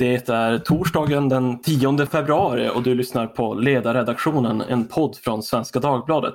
[0.00, 5.80] Det är torsdagen den 10 februari och du lyssnar på Ledarredaktionen, en podd från Svenska
[5.80, 6.34] Dagbladet.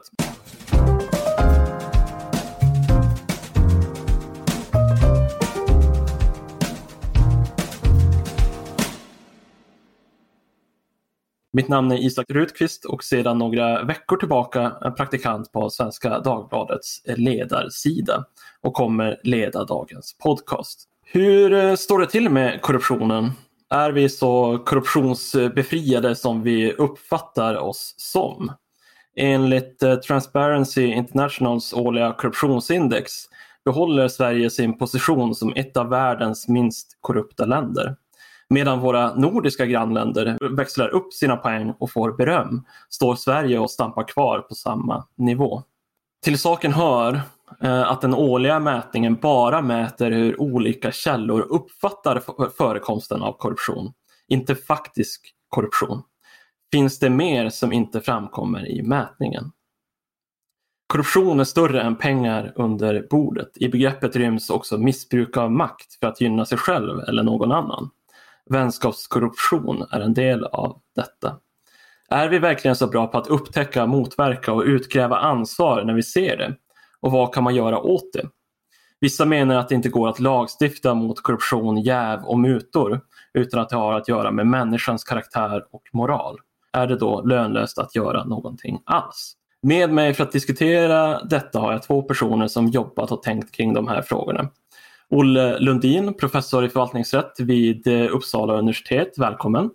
[11.53, 17.01] Mitt namn är Isak Rutqvist och sedan några veckor tillbaka är praktikant på Svenska Dagbladets
[17.05, 18.25] ledarsida
[18.61, 20.89] och kommer leda dagens podcast.
[21.03, 23.31] Hur eh, står det till med korruptionen?
[23.69, 28.51] Är vi så korruptionsbefriade som vi uppfattar oss som?
[29.15, 33.11] Enligt eh, Transparency Internationals årliga korruptionsindex
[33.65, 37.95] behåller Sverige sin position som ett av världens minst korrupta länder.
[38.49, 44.07] Medan våra nordiska grannländer växlar upp sina poäng och får beröm står Sverige och stampar
[44.07, 45.63] kvar på samma nivå.
[46.23, 47.21] Till saken hör
[47.61, 53.93] Eh, att den årliga mätningen bara mäter hur olika källor uppfattar förekomsten av korruption,
[54.27, 56.01] inte faktisk korruption.
[56.71, 59.51] Finns det mer som inte framkommer i mätningen?
[60.87, 63.51] Korruption är större än pengar under bordet.
[63.55, 67.89] I begreppet ryms också missbruk av makt för att gynna sig själv eller någon annan.
[68.49, 71.39] Vänskapskorruption är en del av detta.
[72.09, 76.37] Är vi verkligen så bra på att upptäcka, motverka och utkräva ansvar när vi ser
[76.37, 76.55] det?
[77.05, 78.29] Och vad kan man göra åt det?
[78.99, 83.01] Vissa menar att det inte går att lagstifta mot korruption, jäv och mutor
[83.33, 86.39] utan att det har att göra med människans karaktär och moral.
[86.73, 89.33] Är det då lönlöst att göra någonting alls?
[89.61, 93.73] Med mig för att diskutera detta har jag två personer som jobbat och tänkt kring
[93.73, 94.49] de här frågorna.
[95.09, 99.17] Olle Lundin, professor i förvaltningsrätt vid Uppsala universitet.
[99.17, 99.69] Välkommen!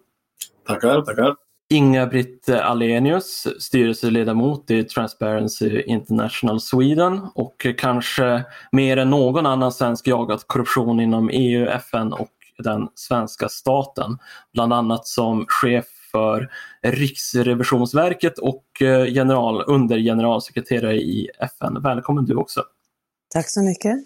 [0.66, 1.49] Tackar, tackar!
[1.72, 10.44] Inga-Britt Alenius, styrelseledamot i Transparency International Sweden och kanske mer än någon annan svensk jagat
[10.46, 14.18] korruption inom EU, FN och den svenska staten.
[14.52, 16.50] Bland annat som chef för
[16.82, 21.82] Riksrevisionsverket och eh, general, undergeneralsekreterare i FN.
[21.82, 22.64] Välkommen du också.
[23.34, 23.96] Tack så mycket.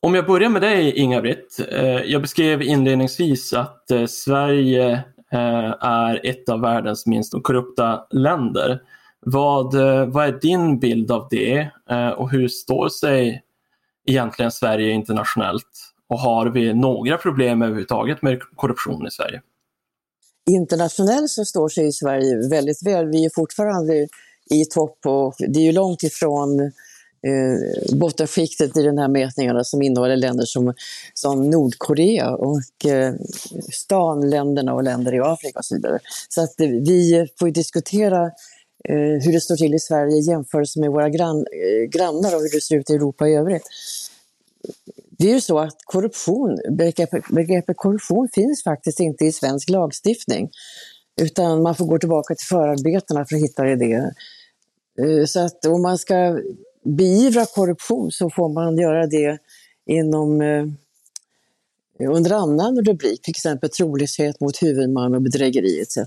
[0.00, 1.60] Om jag börjar med dig Inga-Britt.
[1.68, 8.82] Eh, jag beskrev inledningsvis att eh, Sverige Eh, är ett av världens minst korrupta länder.
[9.20, 13.42] Vad, eh, vad är din bild av det eh, och hur står sig
[14.06, 15.92] egentligen Sverige internationellt?
[16.08, 19.42] Och har vi några problem överhuvudtaget med korruption i Sverige?
[20.50, 23.06] Internationellt så står sig Sverige väldigt väl.
[23.06, 24.08] Vi är fortfarande
[24.50, 26.72] i topp och det är ju långt ifrån
[27.26, 30.74] eh, bottenskiktet i den här mätningarna som innehåller länder som,
[31.14, 33.14] som Nordkorea och eh,
[33.72, 35.98] stanländerna och länder i Afrika och så vidare.
[36.28, 38.24] Så att eh, vi får diskutera
[38.88, 42.40] eh, hur det står till i Sverige i jämförelse med våra grann, eh, grannar och
[42.40, 43.66] hur det ser ut i Europa i övrigt.
[45.18, 50.50] Det är ju så att korruption, begreppet, begreppet korruption finns faktiskt inte i svensk lagstiftning.
[51.20, 54.12] Utan man får gå tillbaka till förarbetena för att hitta det.
[55.00, 56.38] Eh, så att om man ska
[56.84, 59.38] beivra korruption så får man göra det
[59.86, 60.66] inom eh,
[62.08, 65.98] under annan rubrik, till exempel trolöshet mot huvudman och bedrägeri etc.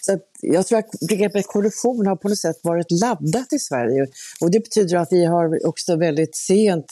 [0.00, 4.06] Så jag tror att begreppet korruption har på något sätt varit laddat i Sverige
[4.40, 6.86] och det betyder att vi har också väldigt sent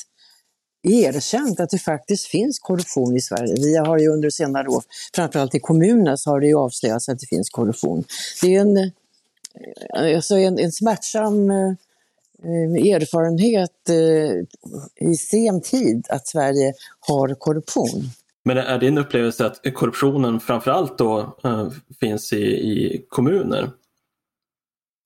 [0.82, 3.54] erkänt att det faktiskt finns korruption i Sverige.
[3.56, 4.82] Vi har ju under senare år,
[5.14, 8.04] framförallt i kommunerna, så har det ju avslöjats att det finns korruption.
[8.42, 11.72] Det är en, eh, alltså en, en smärtsam eh,
[12.94, 18.10] erfarenhet eh, i sen tid att Sverige har korruption.
[18.44, 21.38] Men är din upplevelse att korruptionen framförallt då
[22.00, 23.70] finns i, i kommuner?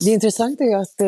[0.05, 1.07] Det intressanta är att eh,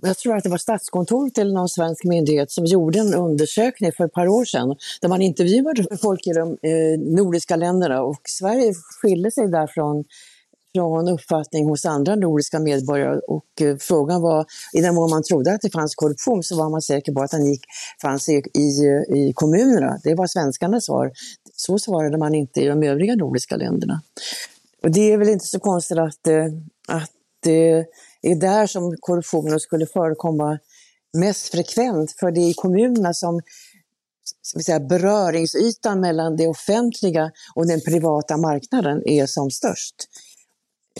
[0.00, 4.04] jag tror att det var Statskontoret eller någon svensk myndighet som gjorde en undersökning för
[4.04, 8.72] ett par år sedan där man intervjuade folk i de eh, nordiska länderna och Sverige
[9.00, 10.04] skilde sig därifrån
[10.76, 15.54] från uppfattning hos andra nordiska medborgare och eh, frågan var, i den mån man trodde
[15.54, 17.60] att det fanns korruption så var man säker på att den gick,
[18.02, 18.64] fanns i, i,
[19.08, 19.98] i kommunerna.
[20.04, 21.12] Det var svenskarnas svar.
[21.56, 24.00] Så svarade man inte i de övriga nordiska länderna.
[24.82, 26.44] Och det är väl inte så konstigt att, eh,
[26.88, 27.84] att eh,
[28.22, 30.58] är där som korruptionen skulle förekomma
[31.18, 33.40] mest frekvent, för det är i kommunerna som
[34.64, 39.94] säga, beröringsytan mellan det offentliga och den privata marknaden är som störst.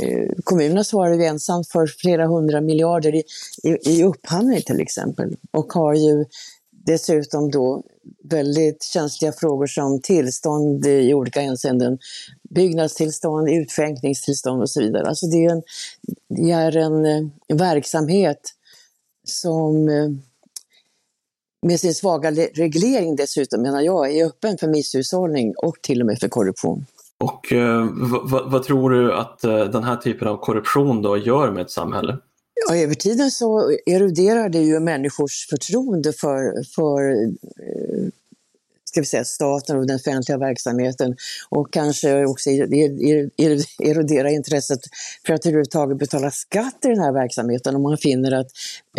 [0.00, 3.22] Eh, Kommunerna svarar ju ensamt för flera hundra miljarder i,
[3.62, 6.24] i, i upphandling till exempel och har ju
[6.70, 7.82] dessutom då
[8.24, 11.98] väldigt känsliga frågor som tillstånd i olika hänseenden.
[12.50, 15.08] Byggnadstillstånd, utskänkningstillstånd och så vidare.
[15.08, 15.62] Alltså det är en,
[16.28, 18.40] det är en, eh, verksamhet
[19.24, 20.08] som eh,
[21.66, 26.18] med sin svaga reglering dessutom, menar jag, är öppen för misshushållning och till och med
[26.18, 26.86] för korruption.
[27.18, 27.88] Och eh,
[28.22, 31.70] vad, vad, tror du att eh, den här typen av korruption då gör med ett
[31.70, 32.18] samhälle?
[32.68, 38.08] Ja, över tiden så eroderar det ju människors förtroende för, för eh,
[38.84, 41.16] ska vi säga, staten och den offentliga verksamheten
[41.48, 44.80] och kanske också erodera intresset
[45.26, 48.46] för att överhuvudtaget betala skatt i den här verksamheten om man finner att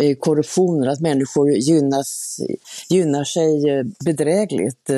[0.00, 2.40] eh, korruptionen, att människor gynnas,
[2.88, 4.90] gynnar sig eh, bedrägligt.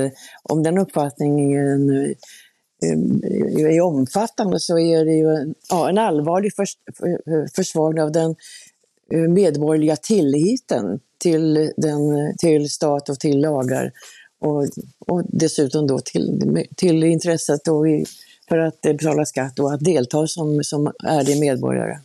[0.42, 1.90] Om den uppfattningen
[2.82, 6.76] är omfattande så är det ju en, ja, en allvarlig förs
[7.54, 8.34] försvagning av den
[9.28, 12.00] medborgerliga tilliten till, den,
[12.38, 13.92] till stat och till lagar.
[14.40, 14.66] Och,
[15.06, 17.84] och dessutom då till, till intresset då
[18.48, 21.98] för att betala skatt och att delta som, som ärlig medborgare.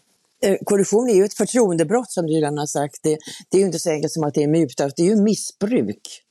[0.44, 3.00] Eh, korruption är ju ett förtroendebrott som du redan har sagt.
[3.04, 3.18] Det,
[3.50, 6.22] det är ju inte så enkelt som att det är muta, det är ju missbruk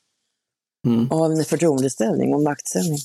[0.87, 1.11] mm.
[1.11, 2.99] av en förtroendeställning och maktställning.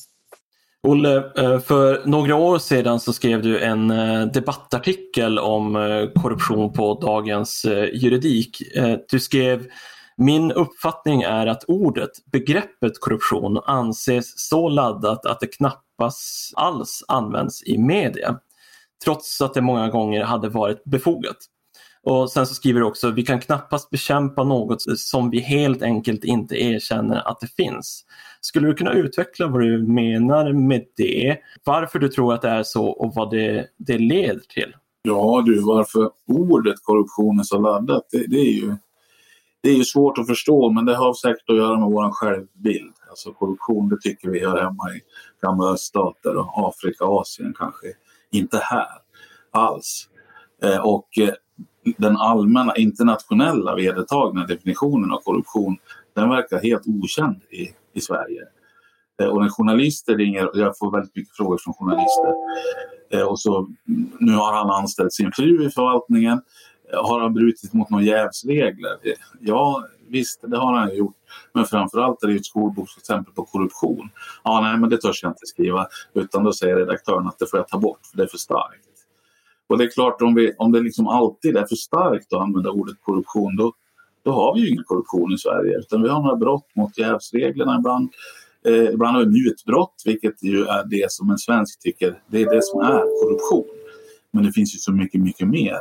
[0.88, 6.74] Olle, eh, för några år sedan så skrev du en eh, debattartikel om eh, korruption
[6.74, 8.58] på Dagens Juridik.
[9.10, 9.68] Du skrev
[10.18, 17.64] min uppfattning är att ordet, begreppet korruption anses så laddat att det knappast alls används
[17.64, 18.40] i media.
[19.04, 21.38] Trots att det många gånger hade varit befogat.
[22.04, 26.24] Och sen så skriver du också, vi kan knappast bekämpa något som vi helt enkelt
[26.24, 28.06] inte erkänner att det finns.
[28.42, 31.38] Skulle du kunna utveckla vad du menar med det?
[31.64, 34.76] Varför du tror att det är så och vad det, det leder till?
[35.02, 38.76] Ja du, varför ordet korruption är så laddat, det, det är ju
[39.62, 42.94] det är ju svårt att förstå men det har säkert att göra med vår självbild.
[43.10, 45.02] Alltså korruption det tycker vi hör hemma i
[45.42, 47.88] gamla öststater och Afrika, Asien kanske.
[48.32, 48.88] Inte här
[49.52, 50.10] alls.
[50.64, 51.34] Eh, och eh,
[51.98, 55.78] den allmänna internationella vedertagna definitionen av korruption
[56.16, 58.44] den verkar helt okänd i, i Sverige.
[59.22, 62.34] Eh, och när journalister ringer, jag får väldigt mycket frågor från journalister,
[63.10, 63.70] eh, och så,
[64.20, 66.42] nu har han anställt sin fru i förvaltningen
[66.94, 68.98] eh, har han brutit mot några jävsregler?
[69.40, 71.16] Ja, visst, det har han gjort.
[71.54, 74.10] Men framförallt är det ett skolboksexempel på korruption.
[74.44, 75.88] Ja, nej, men det törs jag inte skriva.
[76.14, 78.89] Utan då säger redaktören att det får jag ta bort, för det är för starkt.
[79.70, 82.70] Och det är klart, om, vi, om det liksom alltid är för starkt att använda
[82.70, 83.74] ordet korruption, då,
[84.24, 85.80] då har vi ju ingen korruption i Sverige.
[85.80, 88.10] Utan vi har några brott mot jävsreglerna ibland.
[88.66, 92.56] Eh, ibland har vi mutbrott, vilket ju är det som en svensk tycker, det är
[92.56, 93.76] det som är korruption.
[94.32, 95.78] Men det finns ju så mycket, mycket mer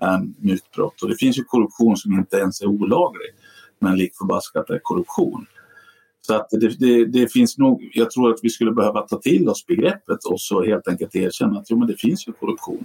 [0.00, 1.02] än mutbrott.
[1.02, 3.30] Och det finns ju korruption som inte ens är olaglig,
[3.78, 5.46] men lik förbaskat är korruption.
[6.26, 9.48] Så att det, det, det, finns nog, jag tror att vi skulle behöva ta till
[9.48, 12.84] oss begreppet och så helt enkelt erkänna att jo, men det finns ju korruption.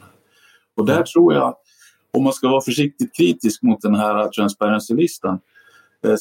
[0.78, 1.56] Och där tror jag,
[2.12, 5.40] om man ska vara försiktigt kritisk mot den här Transparency-listan,
[6.06, 6.16] eh,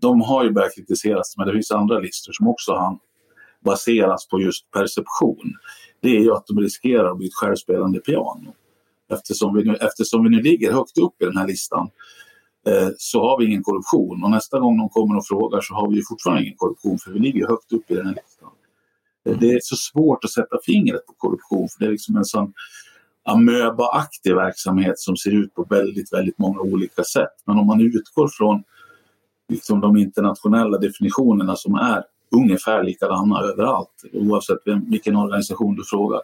[0.00, 2.98] de har ju börjat kritiseras, men det finns andra listor som också har
[3.64, 5.54] baseras på just perception.
[6.00, 8.54] Det är ju att de riskerar att bli ett självspelande piano
[9.12, 11.90] eftersom vi nu, eftersom vi nu ligger högt upp i den här listan
[12.66, 15.90] eh, så har vi ingen korruption och nästa gång de kommer och frågar så har
[15.90, 18.50] vi fortfarande ingen korruption för vi ligger högt upp i den här listan.
[19.26, 22.24] Eh, det är så svårt att sätta fingret på korruption för det är liksom en
[22.24, 22.52] sån
[23.26, 27.32] amöbaaktig verksamhet som ser ut på väldigt, väldigt många olika sätt.
[27.44, 28.62] Men om man utgår från
[29.48, 32.04] liksom de internationella definitionerna som är
[32.36, 36.20] ungefär likadana överallt, oavsett vem, vilken organisation du frågar,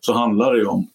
[0.00, 0.86] så handlar det om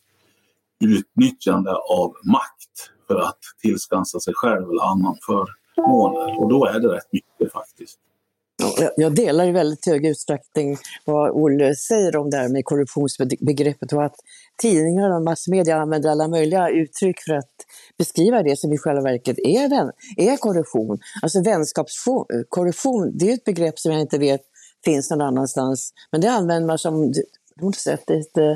[0.84, 6.40] utnyttjande av makt för att tillskansa sig själv eller annan förmåner.
[6.40, 8.00] Och då är det rätt mycket faktiskt.
[8.96, 14.06] Jag delar i väldigt hög utsträckning vad Olle säger om det här med korruptionsbegreppet och
[14.06, 14.16] att
[14.62, 17.52] tidningar och massmedia använder alla möjliga uttryck för att
[17.98, 21.00] beskriva det som i själva verket är, är korruption.
[21.22, 24.42] Alltså vänskapskorruption, det är ett begrepp som jag inte vet
[24.86, 27.14] finns någon annanstans, men det använder man som
[27.60, 28.50] på något sätt ett eh,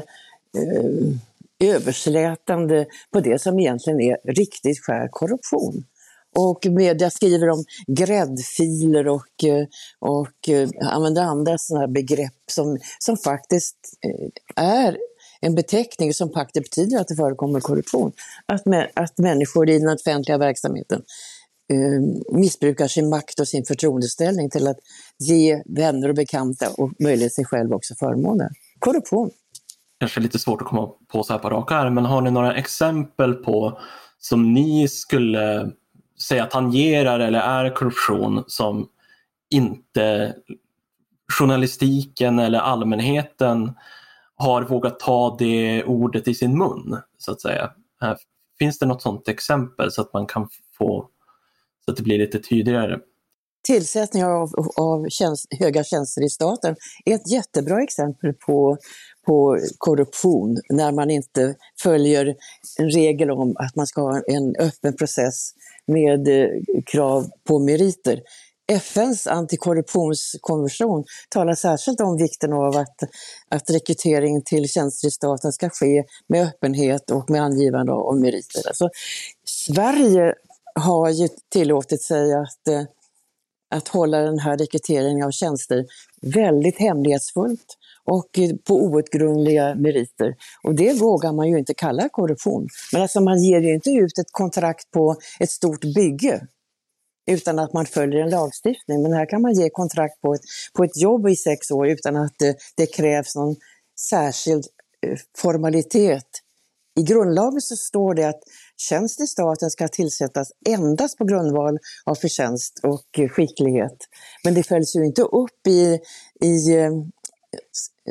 [0.61, 1.15] eh
[1.63, 5.83] överslätande på det som egentligen är riktigt skär korruption.
[6.35, 9.65] Och media skriver om gräddfiler och, eh,
[9.99, 14.97] och eh, använder andra sådana begrepp som, som faktiskt eh, är
[15.41, 18.11] en beteckning som faktiskt betyder att det förekommer korruption.
[18.45, 18.61] Att,
[18.93, 21.01] att människor i den offentliga verksamheten
[21.73, 24.77] eh, missbrukar sin makt och sin förtroendeställning till att
[25.19, 28.49] ge vänner och bekanta och möjligen sig själv också förmåner.
[28.79, 29.31] Korruption
[29.99, 32.55] kanske lite svårt att komma på så här på rak arm, men har ni några
[32.55, 33.79] exempel på
[34.19, 35.71] som ni skulle
[36.27, 38.89] säga tangerar eller är korruption som
[39.49, 40.35] inte
[41.39, 43.73] journalistiken eller allmänheten
[44.35, 47.71] har vågat ta det ordet i sin mun, så att säga.
[48.59, 51.09] Finns det något sådant exempel så att man kan få
[51.85, 52.99] så att det blir lite tydligare?
[53.63, 58.77] tillsättningar av, av tjänst, höga tjänster i staten är ett jättebra exempel på,
[59.25, 62.35] på korruption när man inte följer
[62.79, 65.51] en regel om att man ska ha en öppen process
[65.89, 66.49] med eh,
[66.85, 68.21] krav på meriter.
[68.71, 72.97] FNs antikorruptionskonvention talar särskilt om vikten av att,
[73.49, 78.67] att rekrytering till tjänster i staten ska ske med öppenhet och med angivande av meriter.
[78.67, 78.89] Alltså,
[79.45, 80.33] Sverige
[80.75, 82.83] har ju tillåtit sig att, eh,
[83.75, 85.85] att hålla den här rekryteringen av tjänster
[86.21, 90.35] väldigt hemlighetsfullt och eh, på outgrundliga meriter.
[90.63, 92.67] Och det vågar man ju inte kalla korruption.
[92.93, 96.41] Men alltså man ger ju inte ut ett kontrakt på ett stort bygge
[97.31, 99.01] utan att man följer en lagstiftning.
[99.01, 100.41] Men här kan man ge kontrakt på ett,
[100.73, 103.55] på ett jobb i sex år utan att det, det krävs någon
[104.09, 104.65] särskild
[105.07, 106.25] eh, formalitet.
[106.99, 108.41] I grundlagen så står det att
[108.77, 113.97] tjänst i staten ska tillsättas endast på grundval av förtjänst och skicklighet.
[114.43, 115.99] Men det följs ju inte upp i,
[116.41, 116.71] i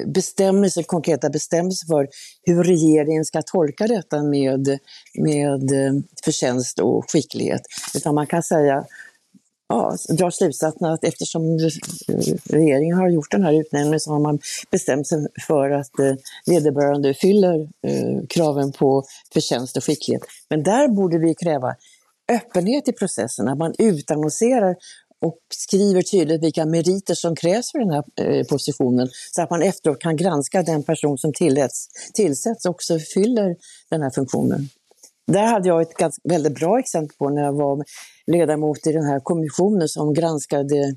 [0.07, 2.09] bestämmelser, konkreta bestämmelser för
[2.43, 4.79] hur regeringen ska tolka detta med,
[5.15, 5.93] med eh,
[6.25, 7.63] förtjänst och skicklighet.
[7.95, 8.85] Utan man kan säga
[9.69, 14.39] ja, dra slutsatsen att eftersom eh, regeringen har gjort den här utnämningen så har man
[14.71, 16.15] bestämt sig för att eh,
[16.47, 20.23] vederbörande fyller eh, kraven på förtjänst och skicklighet.
[20.51, 21.75] Men där borde vi kräva
[22.33, 24.77] öppenhet i processen, att man utannonserar
[25.21, 29.63] och skriver tydligt vilka meriter som krävs för den här eh, positionen så att man
[29.63, 33.57] efteråt kan granska den person som tillsätts, tillsätts också fyller
[33.91, 34.69] den här funktionen.
[35.27, 37.85] Där hade jag ett ganska, väldigt bra exempel på när jag var
[38.27, 40.95] ledamot i den här kommissionen som granskade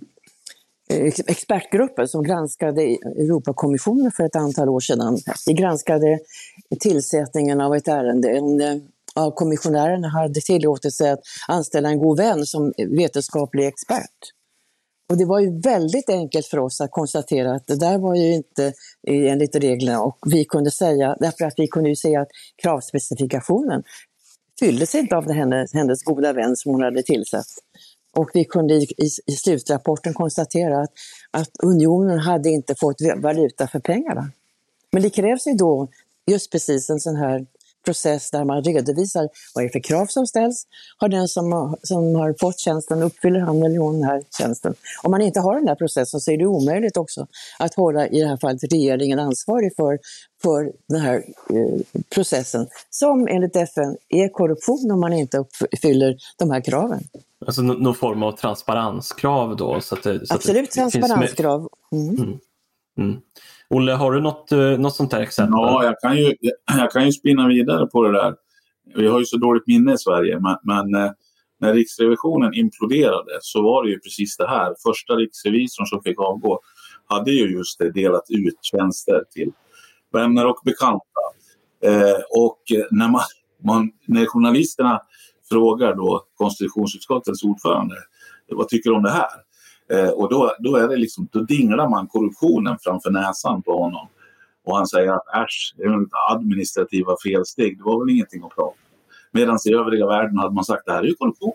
[0.89, 5.17] eh, expertgruppen som granskade Europakommissionen för ett antal år sedan.
[5.47, 6.19] Vi granskade
[6.79, 8.29] tillsättningen av ett ärende.
[8.29, 8.77] En eh,
[9.15, 14.19] av kommissionärerna hade tillåtit sig att anställa en god vän som vetenskaplig expert.
[15.09, 18.33] Och det var ju väldigt enkelt för oss att konstatera att det där var ju
[18.33, 18.73] inte
[19.07, 22.27] enligt reglerna och vi kunde säga, därför att vi kunde ju se att
[22.61, 23.83] kravspecifikationen
[24.59, 27.47] fylldes inte av hennes, hennes goda vän som hon hade tillsatt.
[28.17, 30.91] Och vi kunde i, i, i slutrapporten konstatera att,
[31.31, 34.31] att unionen hade inte fått valuta för pengarna.
[34.91, 35.87] Men det krävs ju då
[36.27, 37.45] just precis en sån här
[37.85, 40.67] process där man redovisar vad det är för krav som ställs.
[40.97, 44.73] Har den som har, som har fått tjänsten, uppfyller han eller hon den här tjänsten?
[45.03, 47.27] Om man inte har den här processen så är det omöjligt också
[47.59, 49.99] att hålla i det här fallet regeringen ansvarig för,
[50.41, 51.15] för den här
[51.49, 57.03] eh, processen som enligt FN är korruption om man inte uppfyller de här kraven.
[57.45, 59.81] Alltså någon form av transparenskrav då?
[59.81, 61.69] Så att det, så Absolut att det transparenskrav.
[61.91, 62.15] Mm.
[62.15, 62.39] Mm.
[62.97, 63.17] Mm.
[63.69, 65.53] Olle, har du något, eh, något sånt här exempel?
[65.53, 66.33] Ja, jag kan, ju,
[66.77, 68.35] jag kan ju spinna vidare på det där.
[68.95, 71.11] Vi har ju så dåligt minne i Sverige, men, men eh,
[71.59, 74.75] när Riksrevisionen imploderade så var det ju precis det här.
[74.83, 76.59] Första riksrevisorn som fick avgå
[77.05, 79.51] hade ju just det, delat ut tjänster till
[80.13, 81.21] vänner och bekanta.
[81.83, 83.21] Eh, och eh, när, man,
[83.65, 85.01] man, när journalisterna
[85.49, 87.95] frågar då konstitutionsutskottets ordförande
[88.55, 89.29] vad tycker du om det här?
[89.91, 94.07] Eh, och då, då, är det liksom, då dinglar man korruptionen framför näsan på honom.
[94.65, 98.67] Och han säger att äsch, det är administrativa felsteg, det var väl ingenting att prata
[98.67, 98.73] om.
[99.31, 101.53] Medan i övriga världen hade man sagt det här är ju korruption.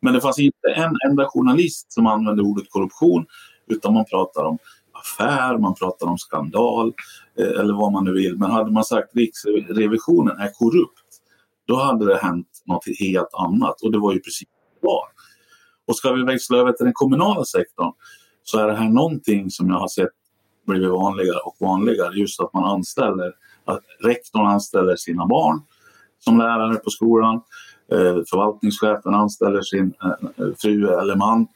[0.00, 3.26] Men det fanns inte en enda journalist som använde ordet korruption
[3.66, 4.58] utan man pratar om
[4.92, 6.92] affär, man pratar om skandal
[7.38, 8.36] eh, eller vad man nu vill.
[8.38, 11.20] Men hade man sagt Riksrevisionen är korrupt,
[11.66, 14.48] då hade det hänt något helt annat och det var ju precis
[14.80, 15.04] vad.
[15.86, 17.92] Och ska vi växla över till den kommunala sektorn
[18.42, 20.10] så är det här någonting som jag har sett
[20.66, 22.14] blivit vanligare och vanligare.
[22.14, 23.32] Just att man anställer,
[23.64, 25.60] att rektorn anställer sina barn
[26.18, 27.34] som lärare på skolan.
[27.92, 31.46] Eh, förvaltningschefen anställer sin eh, fru eller man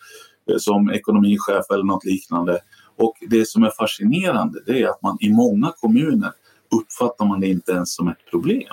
[0.51, 2.61] eh, som ekonomichef eller något liknande.
[2.97, 6.33] Och det som är fascinerande det är att man i många kommuner
[6.81, 8.73] uppfattar man det inte ens som ett problem.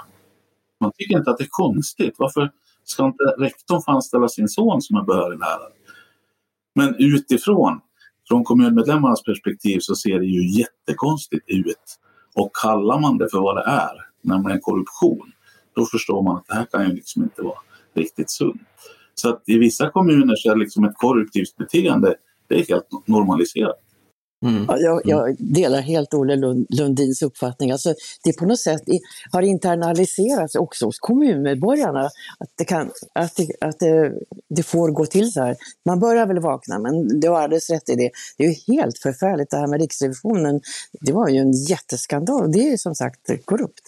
[0.80, 2.16] Man tycker inte att det är konstigt.
[2.18, 2.52] Varför
[2.86, 5.74] Ska inte rektorn få anställa sin son som är behörig lärare?
[6.76, 7.82] Men utifrån,
[8.28, 12.00] från kommunmedlemmarnas perspektiv, så ser det ju jättekonstigt ut.
[12.36, 15.32] Och kallar man det för vad det är, nämligen korruption,
[15.76, 17.60] då förstår man att det här kan ju liksom inte vara
[17.94, 18.62] riktigt sunt.
[19.16, 22.16] Så att i vissa kommuner så är liksom ett korruptivt beteende
[22.48, 23.85] det är helt normaliserat.
[24.44, 24.66] Mm.
[24.68, 26.36] Jag, jag, delar helt Olle
[26.70, 27.72] Lundins uppfattning.
[27.72, 28.82] Alltså, det på något sätt
[29.32, 32.06] har internaliserats också hos kommunmedborgarna
[32.40, 34.14] att, det, kan, att, det, att det,
[34.50, 35.56] det, får gå till så här.
[35.86, 38.10] Man börjar väl vakna, men du har alldeles rätt i det.
[38.38, 40.62] Det är ju helt förfärligt det här med Riksrevisionen.
[41.02, 42.52] Det var ju en jätteskandal.
[42.52, 43.84] Det är som sagt korrupt.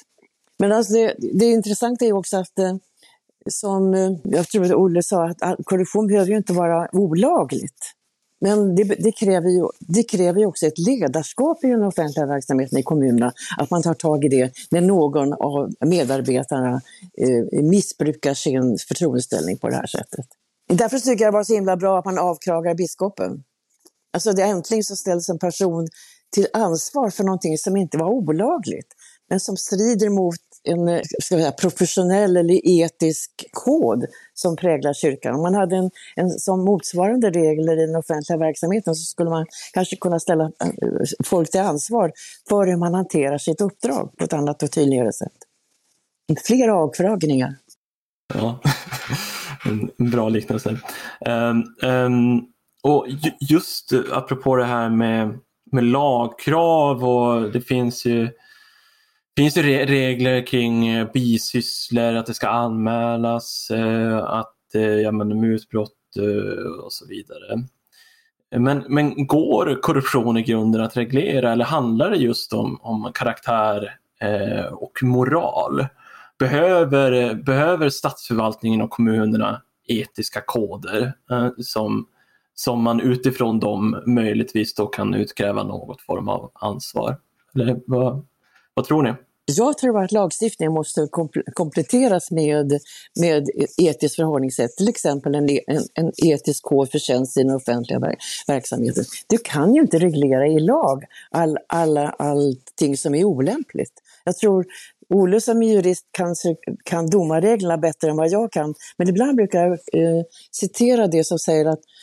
[0.59, 2.75] Men alltså det, det intressanta är också att eh,
[3.49, 7.93] som eh, jag tror att Olle sa, att korruption behöver ju inte vara olagligt.
[8.41, 12.77] Men det, det, kräver ju, det kräver ju också ett ledarskap i den offentliga verksamheten
[12.77, 16.81] i kommunerna, att man tar tag i det när någon av medarbetarna
[17.17, 20.25] eh, missbrukar sin förtroendeställning på det här sättet.
[20.69, 23.43] Därför tycker jag det var så himla bra att man avkragar biskopen.
[24.13, 25.87] Alltså det äntligen så ställs en person
[26.33, 28.87] till ansvar för någonting som inte var olagligt,
[29.29, 35.35] men som strider mot en ska säga, professionell eller etisk kod som präglar kyrkan.
[35.35, 39.45] Om man hade en, en som motsvarande regler i den offentliga verksamheten så skulle man
[39.73, 40.49] kanske kunna ställa eh,
[41.25, 42.11] folk till ansvar
[42.49, 45.33] för hur man hanterar sitt uppdrag på ett annat och tydligare sätt.
[46.47, 47.55] Fler avkragningar.
[48.33, 48.59] Ja,
[49.65, 50.77] en bra liknelse.
[51.25, 52.45] Um, um,
[52.83, 53.07] och
[53.39, 55.39] just apropå det här med,
[55.71, 58.29] med lagkrav och det finns ju
[59.37, 65.41] finns det regler kring eh, bisysslor, att det ska anmälas, eh, att eh, ja, men,
[65.41, 67.63] mutbrott eh, och så vidare.
[68.55, 73.97] Men, men går korruption i grunden att reglera eller handlar det just om, om karaktär
[74.21, 75.85] eh, och moral?
[76.39, 81.13] Behöver, behöver statsförvaltningen och kommunerna etiska koder
[81.57, 82.07] som,
[82.55, 87.17] som man utifrån dem möjligtvis då kan utkräva något form av ansvar?
[87.55, 88.25] Eller vad,
[88.73, 89.13] vad tror ni?
[89.55, 91.07] Jag tror att lagstiftningen måste
[91.53, 92.79] kompletteras med,
[93.19, 97.99] med etiskt förhållningssätt, till exempel en, en, en etisk kod för tjänst i den offentliga
[97.99, 98.15] ver
[98.47, 99.03] verksamheten.
[99.27, 103.93] Du kan ju inte reglera i lag all, alla, allting som är olämpligt.
[104.23, 104.65] Jag tror
[105.09, 109.71] Olle som jurist kanske kan domarreglerna bättre än vad jag kan, men ibland brukar jag
[109.71, 111.96] eh, citera det som säger att Eh,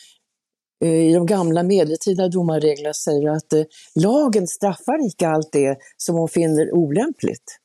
[0.85, 3.62] Eh, i de gamla medeltida domarreglerna säger att eh,
[3.95, 7.59] lagen straffar icke allt det som hon finner olämpligt.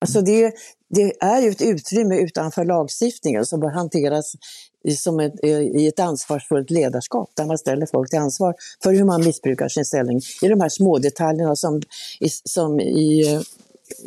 [0.00, 0.54] Alltså det,
[0.94, 4.32] det är ju ett utrymme utanför lagstiftningen som bör hanteras
[4.98, 9.04] som ett, eh, i ett ansvarsfullt ledarskap där man ställer folk till ansvar för hur
[9.04, 11.82] man missbrukar sin ställning i de här små detaljerna som,
[12.44, 13.40] som i,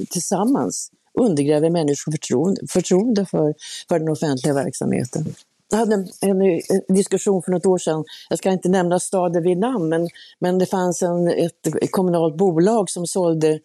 [0.09, 3.53] tillsammans undergräver människors förtroende, förtroende för,
[3.89, 5.25] för den offentliga verksamheten.
[5.69, 9.57] Jag hade en, en, diskussion för något år sedan, jag ska inte nämna staden vid
[9.57, 13.59] namn, men, men det fanns en, ett kommunalt bolag som sålde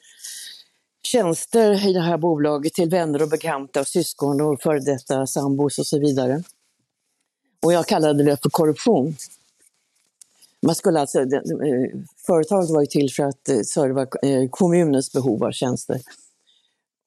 [1.03, 5.79] tjänster i det här bolaget till vänner och bekanta och syskon och före detta sambos
[5.79, 6.43] och så vidare.
[7.63, 9.17] Och jag kallade det för korruption.
[10.63, 11.19] Man skulle alltså,
[12.27, 16.01] företaget var ju till för att eh, serva eh, kommunens behov av tjänster.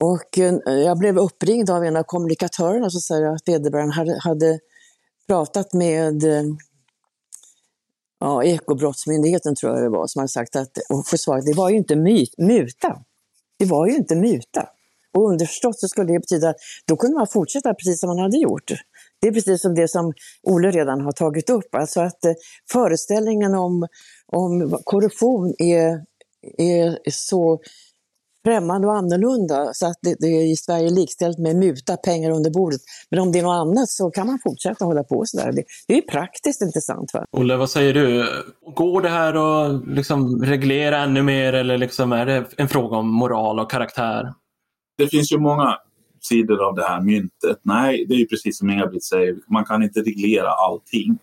[0.00, 4.58] Och eh, jag blev uppringd av en av kommunikatörerna som säger att vederbörande hade, hade
[5.28, 6.44] pratat med eh,
[8.20, 11.76] ja, Ekobrottsmyndigheten tror jag det var, som hade sagt att, och försvaret, det var ju
[11.76, 13.02] inte myt, muta.
[13.58, 14.68] Det var ju inte muta.
[15.14, 18.38] Och underförstått så skulle det betyda att då kunde man fortsätta precis som man hade
[18.38, 18.72] gjort.
[19.20, 20.12] Det är precis som det som
[20.42, 22.32] Olle redan har tagit upp, alltså att eh,
[22.72, 23.86] föreställningen om,
[24.26, 26.04] om korruption är,
[26.58, 27.60] är så
[28.46, 32.50] främmande och annorlunda så att det, det, är i Sverige likställt med muta pengar under
[32.50, 32.80] bordet.
[33.10, 35.52] Men om det är något annat så kan man fortsätta hålla på sådär.
[35.52, 37.14] Det, det är praktiskt intressant.
[37.14, 37.24] Va?
[37.30, 38.26] Olle, vad säger du?
[38.74, 43.08] Går det här att liksom reglera ännu mer eller liksom är det en fråga om
[43.08, 44.32] moral och karaktär?
[44.98, 45.76] Det finns ju många
[46.20, 47.58] sidor av det här myntet.
[47.62, 51.18] Nej, det är ju precis som Inga-Britt säger, man kan inte reglera allting.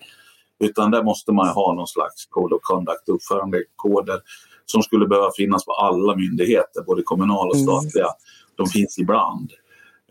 [0.63, 4.19] Utan där måste man ha någon slags code of conduct, uppförandekoder
[4.65, 7.67] som skulle behöva finnas på alla myndigheter, både kommunala och mm.
[7.67, 8.05] statliga.
[8.05, 8.15] Mm.
[8.55, 9.51] De finns ibland,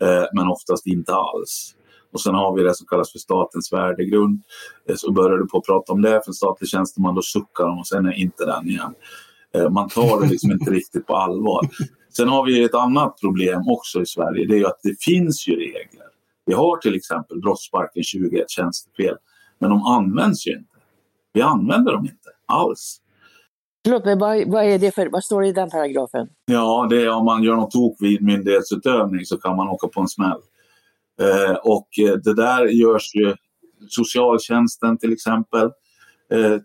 [0.01, 1.75] eh, men oftast inte alls.
[2.13, 4.41] Och sen har vi det som kallas för statens värdegrund.
[4.89, 7.65] Eh, så börjar du på att prata om det för en statlig tjänsteman, då suckar
[7.65, 8.93] de och sen är inte den igen.
[9.55, 11.69] Eh, man tar det liksom inte riktigt på allvar.
[12.17, 15.47] Sen har vi ett annat problem också i Sverige, det är ju att det finns
[15.47, 16.05] ju regler.
[16.45, 19.15] Vi har till exempel brottsbalken 21 tjänstefel,
[19.59, 20.69] men de används ju inte.
[21.33, 23.01] Vi använder dem inte alls.
[23.85, 26.27] Förlåt mig, vad, vad, är det för, vad står det i den paragrafen?
[26.45, 30.01] Ja, det är om man gör något tok vid myndighetsutövning så kan man åka på
[30.01, 30.41] en smäll.
[31.21, 33.35] Eh, och eh, det där görs ju,
[33.89, 35.65] socialtjänsten till exempel,
[36.33, 36.57] eh,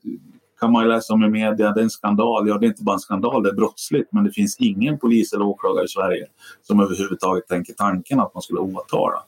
[0.60, 2.48] kan man ju läsa om i media, det är en skandal.
[2.48, 5.32] Ja, det är inte bara en skandal, det är brottsligt, men det finns ingen polis
[5.32, 6.26] eller åklagare i Sverige
[6.62, 9.22] som överhuvudtaget tänker tanken att man skulle åtala.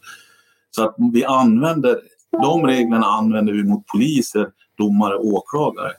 [0.70, 2.00] Så att vi använder,
[2.42, 5.92] de reglerna använder vi mot poliser, domare och åklagare.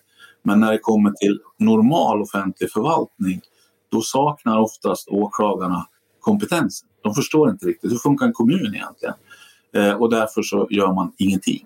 [0.44, 3.42] Men när det kommer till normal offentlig förvaltning,
[3.92, 5.88] då saknar oftast åklagarna
[6.20, 6.90] kompetensen.
[7.04, 9.16] De förstår inte riktigt hur funkar en kommun egentligen?
[9.76, 11.66] Eh, och därför så gör man ingenting.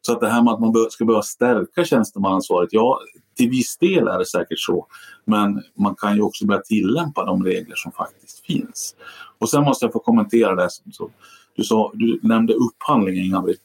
[0.00, 3.00] Så att det här med att man ska behöva stärka tjänstemannaansvaret, ja
[3.38, 4.86] till viss del är det säkert så.
[5.24, 8.94] Men man kan ju också börja tillämpa de regler som faktiskt finns.
[9.38, 11.10] Och sen måste jag få kommentera det som så,
[11.56, 13.62] du, sa, du nämnde upphandling Inga-Britt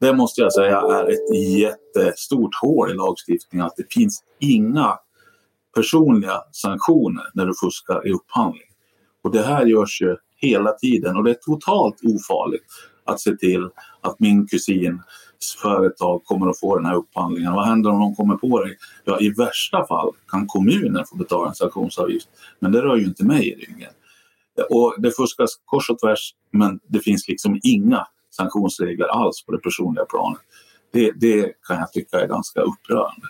[0.00, 3.66] det måste jag säga är ett jättestort hål i lagstiftningen.
[3.66, 4.98] Att det finns inga
[5.74, 8.68] personliga sanktioner när du fuskar i upphandling.
[9.22, 12.64] Och det här görs ju hela tiden och det är totalt ofarligt
[13.04, 13.68] att se till
[14.00, 15.00] att min kusins
[15.62, 17.52] företag kommer att få den här upphandlingen.
[17.52, 18.76] Vad händer om de kommer på dig?
[19.04, 22.28] Ja, i värsta fall kan kommunen få betala en sanktionsavgift.
[22.58, 23.90] Men det rör ju inte mig i ryggen.
[24.70, 29.58] Och det fuskas kors och tvärs, men det finns liksom inga sanktionsregler alls på det
[29.58, 30.40] personliga planet.
[30.92, 33.26] Det, det kan jag tycka är ganska upprörande.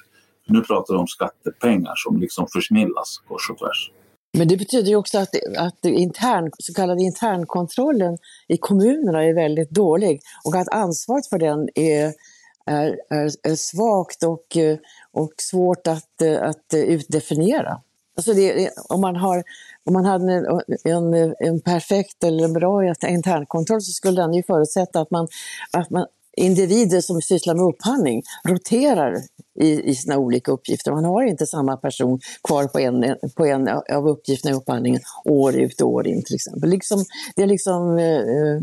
[0.47, 3.91] Nu pratar vi om skattepengar som liksom försnillas kors och tvärs.
[4.39, 9.71] Men det betyder ju också att, att intern, så kallade internkontrollen i kommunerna är väldigt
[9.71, 12.13] dålig och att ansvaret för den är,
[12.67, 14.57] är, är, är svagt och,
[15.13, 17.81] och svårt att, att utdefiniera.
[18.17, 19.43] Alltså det, om, man har,
[19.85, 20.33] om man hade
[20.85, 25.29] en, en, en perfekt eller bra internkontroll så skulle den ju förutsätta att man,
[25.71, 29.17] att man individer som sysslar med upphandling roterar
[29.61, 30.93] i, i sina olika uppgifter.
[30.93, 35.57] Man har inte samma person kvar på en, på en av uppgifterna i upphandlingen år
[35.57, 36.71] ut och år in till exempel.
[36.71, 37.05] Liksom,
[37.37, 38.61] det är liksom eh,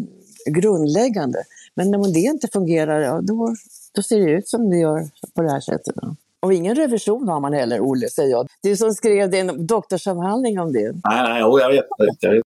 [0.54, 1.44] grundläggande.
[1.76, 3.56] Men om det inte fungerar, ja, då,
[3.92, 5.96] då ser det ut som det gör på det här sättet.
[6.02, 6.16] Ja.
[6.45, 8.47] Och ingen revision har man heller, Olle, säger jag.
[8.63, 10.91] Du som skrev en doktorsavhandling om det.
[10.91, 11.86] Nej, nej, jag vet.
[12.21, 12.43] Jag vet.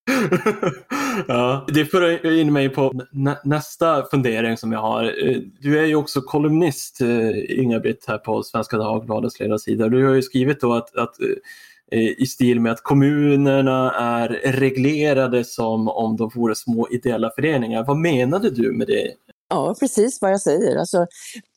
[1.27, 5.03] ja, det för in mig på nä nästa fundering som jag har.
[5.03, 9.89] Eh, du är ju också kolumnist, eh, Inga-Britt, här på Svenska Dagbladets ledarsida.
[9.89, 11.15] Du har ju skrivit då att, att
[11.91, 17.83] eh, i stil med att kommunerna är reglerade som om de vore små ideella föreningar.
[17.83, 19.11] Vad menade du med det?
[19.49, 20.77] Ja, precis vad jag säger.
[20.77, 21.07] Alltså,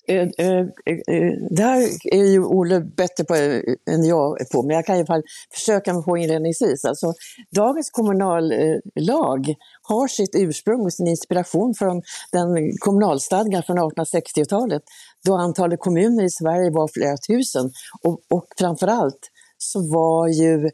[0.09, 4.77] Eh, eh, eh, det här är ju Olle bättre på eh, än jag på, men
[4.77, 5.23] jag kan i alla fall
[5.55, 6.85] försöka mig på inledningsvis.
[6.85, 7.12] Alltså,
[7.51, 14.83] dagens kommunallag eh, har sitt ursprung och sin inspiration från den kommunalstadgan från 1860-talet,
[15.27, 17.71] då antalet kommuner i Sverige var flera tusen.
[18.03, 20.71] Och, och framförallt så var ju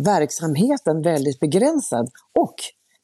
[0.00, 2.08] verksamheten väldigt begränsad
[2.38, 2.54] och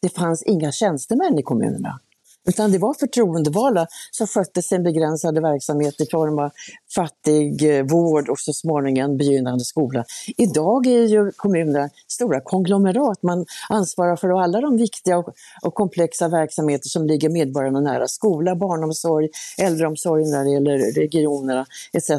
[0.02, 2.00] det fanns inga tjänstemän i kommunerna.
[2.48, 6.50] Utan det var förtroendevalda som skötte sin begränsade verksamhet i form av
[6.94, 10.04] fattigvård eh, och så småningom begynnande skola.
[10.36, 13.22] Idag är ju kommunerna stora konglomerat.
[13.22, 18.08] Man ansvarar för alla de viktiga och, och komplexa verksamheter som ligger medborgarna nära.
[18.08, 19.28] Skola, barnomsorg,
[19.58, 22.10] äldreomsorg när det gäller regionerna etc.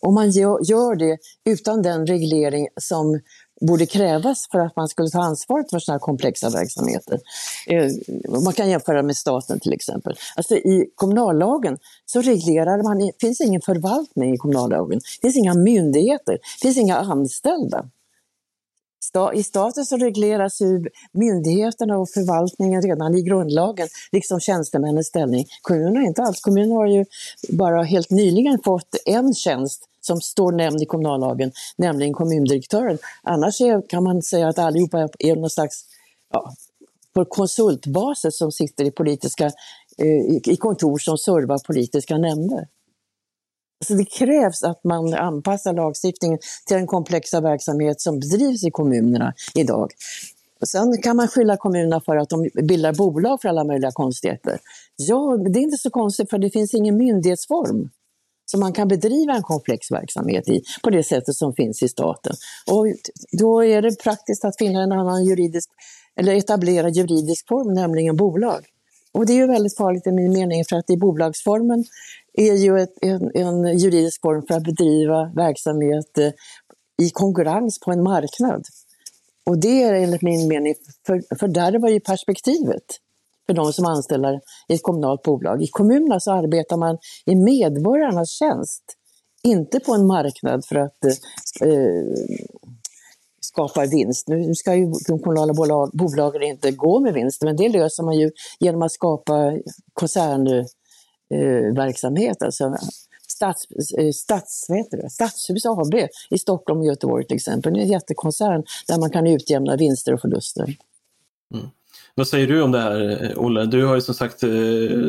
[0.00, 3.20] Och man gör det utan den reglering som
[3.66, 7.18] borde krävas för att man skulle ta ansvaret för sådana här komplexa verksamheter.
[7.66, 7.90] Eh,
[8.42, 10.14] man kan jämföra med staten till exempel.
[10.36, 15.54] Alltså I kommunallagen så reglerar man, det finns ingen förvaltning i kommunallagen, det finns inga
[15.54, 17.84] myndigheter, det finns inga anställda.
[19.34, 25.46] I staten så regleras ju myndigheterna och förvaltningen redan i grundlagen, liksom tjänstemännens ställning.
[25.62, 26.40] Kommunerna inte alls.
[26.40, 27.04] Kommunerna har ju
[27.48, 32.98] bara helt nyligen fått en tjänst som står nämnd i kommunallagen, nämligen kommundirektören.
[33.22, 35.84] Annars är, kan man säga att allihopa är någon slags
[36.32, 36.52] ja,
[37.14, 39.46] på konsultbasis som sitter i, politiska,
[39.98, 42.68] eh, i kontor som servar politiska nämnder.
[43.86, 49.34] Så det krävs att man anpassar lagstiftningen till den komplexa verksamhet som bedrivs i kommunerna
[49.54, 49.92] idag.
[50.66, 54.58] Sen kan man skylla kommunerna för att de bildar bolag för alla möjliga konstigheter.
[54.96, 57.90] Ja, det är inte så konstigt för det finns ingen myndighetsform
[58.46, 62.32] som man kan bedriva en komplex verksamhet i på det sättet som finns i staten.
[62.70, 62.86] Och
[63.32, 65.70] då är det praktiskt att finna en annan juridisk,
[66.16, 68.66] eller etablera juridisk form, nämligen bolag.
[69.12, 71.84] Och det är ju väldigt farligt i min mening för att i bolagsformen
[72.34, 76.32] är ju ett, en, en, juridisk form för att bedriva verksamhet eh,
[77.02, 78.64] i konkurrens på en marknad.
[79.46, 80.74] Och det är enligt min mening,
[81.06, 82.84] för, för där var ju perspektivet
[83.46, 85.62] för de som anställer i ett kommunalt bolag.
[85.62, 88.82] I kommunerna så arbetar man i medborgarnas tjänst,
[89.42, 92.04] inte på en marknad för att eh, eh
[93.40, 94.28] skapa vinst.
[94.28, 98.18] Nu ska ju de kommunala bolag, bolagen inte gå med vinst, men det löser man
[98.18, 99.52] ju genom att skapa
[99.92, 100.66] koncerner
[101.32, 101.84] eh,
[102.40, 102.76] alltså
[103.28, 103.66] Stats,
[103.98, 104.66] eh, stats,
[105.10, 105.94] Stadshus AB
[106.30, 107.72] i Stockholm och Göteborg till exempel.
[107.72, 110.76] Det är en jättekoncern där man kan utjämna vinster och förluster.
[111.54, 111.66] Mm.
[112.14, 113.64] Vad säger du om det här Olle?
[113.64, 114.50] Du har ju som sagt eh,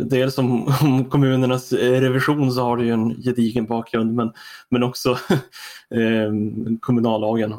[0.03, 4.31] dels om, om kommunernas eh, revision så har du ju en gedigen bakgrund men,
[4.69, 5.09] men också
[5.89, 6.31] eh,
[6.79, 7.53] kommunallagen,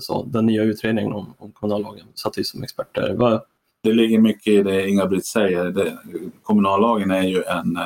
[0.00, 3.14] så den nya utredningen om, om kommunallagen satt vi som experter.
[3.14, 3.42] Vad...
[3.82, 5.64] Det ligger mycket i det Inga-Britt säger.
[5.64, 5.98] Det,
[6.42, 7.78] kommunallagen är ju en,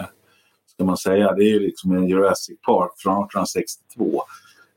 [0.80, 4.22] ska man säga, det är ju liksom en Jurassic Park från 1862.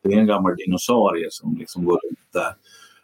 [0.03, 2.55] Det är en gammal dinosaurie som liksom går runt där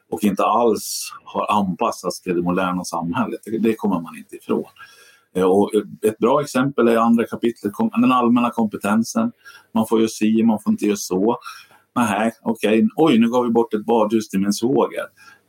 [0.09, 3.39] och inte alls har anpassats till det moderna samhället.
[3.59, 4.63] Det, kommer man inte ifrån.
[5.35, 9.31] Eh, och ett bra exempel är andra kapitlet, den allmänna kompetensen.
[9.71, 11.37] Man får ju si, man får inte göra så.
[11.95, 12.89] Nej, okej, okay.
[12.95, 15.03] oj nu gav vi bort ett badhus till min svåger.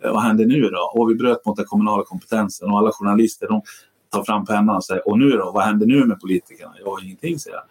[0.05, 0.93] Eh, vad händer nu då?
[0.95, 3.63] Och vi bröt mot den kommunala kompetensen och alla journalister de
[4.11, 6.75] tar fram pennan och säger och nu då, vad händer nu med politikerna?
[6.85, 7.65] Ja, ingenting säger jag.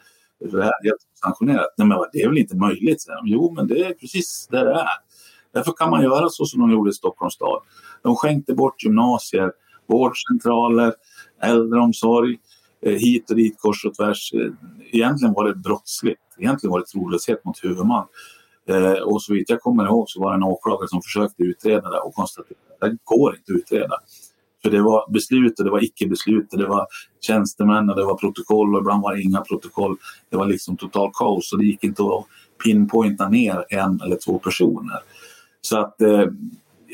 [0.51, 1.73] Det här är helt sanktionerat.
[1.77, 3.27] Nej, men det är väl inte möjligt, säger de.
[3.27, 4.87] Jo, men det är precis där det är.
[5.53, 7.61] Därför kan man göra så som de gjorde i Stockholms stad.
[8.03, 9.51] De skänkte bort gymnasier,
[9.87, 10.93] vårdcentraler,
[11.41, 12.37] äldreomsorg,
[12.81, 14.33] eh, hit och dit, kors och tvärs.
[14.33, 14.51] Eh,
[14.91, 16.21] egentligen var det brottsligt.
[16.37, 18.05] Egentligen var det trolöshet mot huvudman.
[18.69, 21.89] Eh, och så vitt jag kommer ihåg så var det en åklagare som försökte utreda
[21.89, 23.95] det och konstaterade att det går inte att utreda.
[24.69, 26.87] För det var beslut och det var icke-beslut det var
[27.21, 29.97] tjänstemän och det var protokoll och ibland var det inga protokoll.
[30.29, 32.25] Det var liksom total kaos och det gick inte att
[32.63, 34.99] pinpointa ner en eller två personer.
[35.61, 36.25] Så att eh,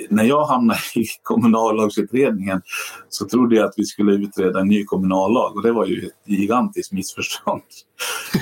[0.10, 2.62] när jag hamnade i kommunallagsutredningen
[3.10, 6.14] så trodde jag att vi skulle utreda en ny kommunallag och det var ju ett
[6.26, 7.62] gigantiskt missförstånd.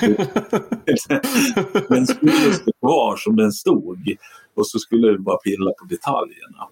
[1.88, 4.16] den skulle stå kvar som den stod
[4.56, 6.68] och så skulle vi bara pilla på detaljerna.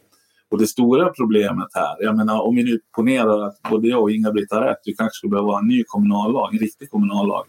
[0.53, 4.11] Och det stora problemet här, jag menar om vi nu ponerar att både jag och
[4.11, 7.45] Inga-Britt har rätt, vi kanske skulle behöva en ny kommunallag, en riktig kommunallag.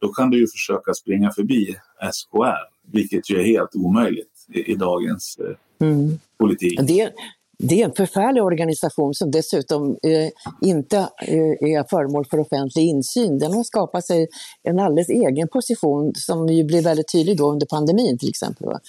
[0.00, 1.76] Då kan du ju försöka springa förbi
[2.12, 6.18] SKR, vilket ju är helt omöjligt i, i dagens eh, mm.
[6.38, 6.80] politik.
[6.82, 7.12] Det,
[7.58, 10.30] det är en förfärlig organisation som dessutom eh,
[10.68, 13.38] inte eh, är föremål för offentlig insyn.
[13.38, 14.28] Den har skapat sig
[14.62, 18.66] en alldeles egen position som ju blir väldigt tydlig då under pandemin till exempel.
[18.66, 18.80] Va?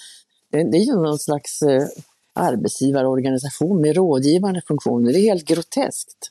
[0.50, 1.86] Det, det är ju någon slags eh,
[2.38, 5.12] arbetsgivarorganisation med rådgivande funktioner.
[5.12, 6.30] Det är helt groteskt.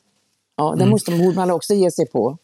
[0.56, 0.90] Ja, det mm.
[0.90, 2.38] måste man också ge sig på.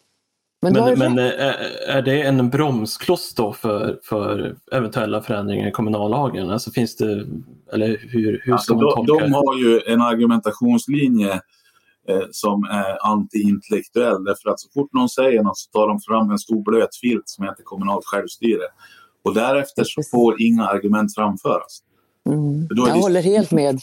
[0.63, 1.57] Men, men, men är,
[1.89, 6.51] är, det en bromskloss då för, för eventuella förändringar i kommunallagen?
[6.51, 7.27] Alltså finns det,
[7.73, 11.33] eller hur, hur ska alltså, man tolka de, de har ju en argumentationslinje
[12.09, 14.25] eh, som är antiintellektuell.
[14.25, 17.29] Därför att så fort någon säger något så tar de fram en stor blöt filt
[17.29, 18.65] som heter kommunalt självstyre.
[19.25, 21.83] Och därefter så får inga argument framföras.
[22.27, 22.69] Mm.
[22.71, 23.81] Jag håller helt med.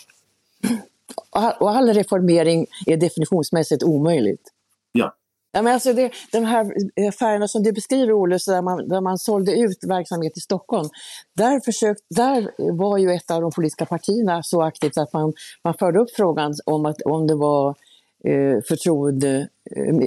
[1.59, 4.51] Och all reformering är definitionsmässigt omöjligt.
[4.91, 5.15] Ja.
[5.53, 6.73] Ja, men alltså det, de här
[7.07, 10.89] affärerna som du beskriver, Olle, så där, man, där man sålde ut verksamhet i Stockholm,
[11.33, 15.73] där, försökt, där var ju ett av de politiska partierna så aktivt att man, man
[15.73, 17.75] förde upp frågan om, att, om det var
[18.23, 19.47] eh, förtroende,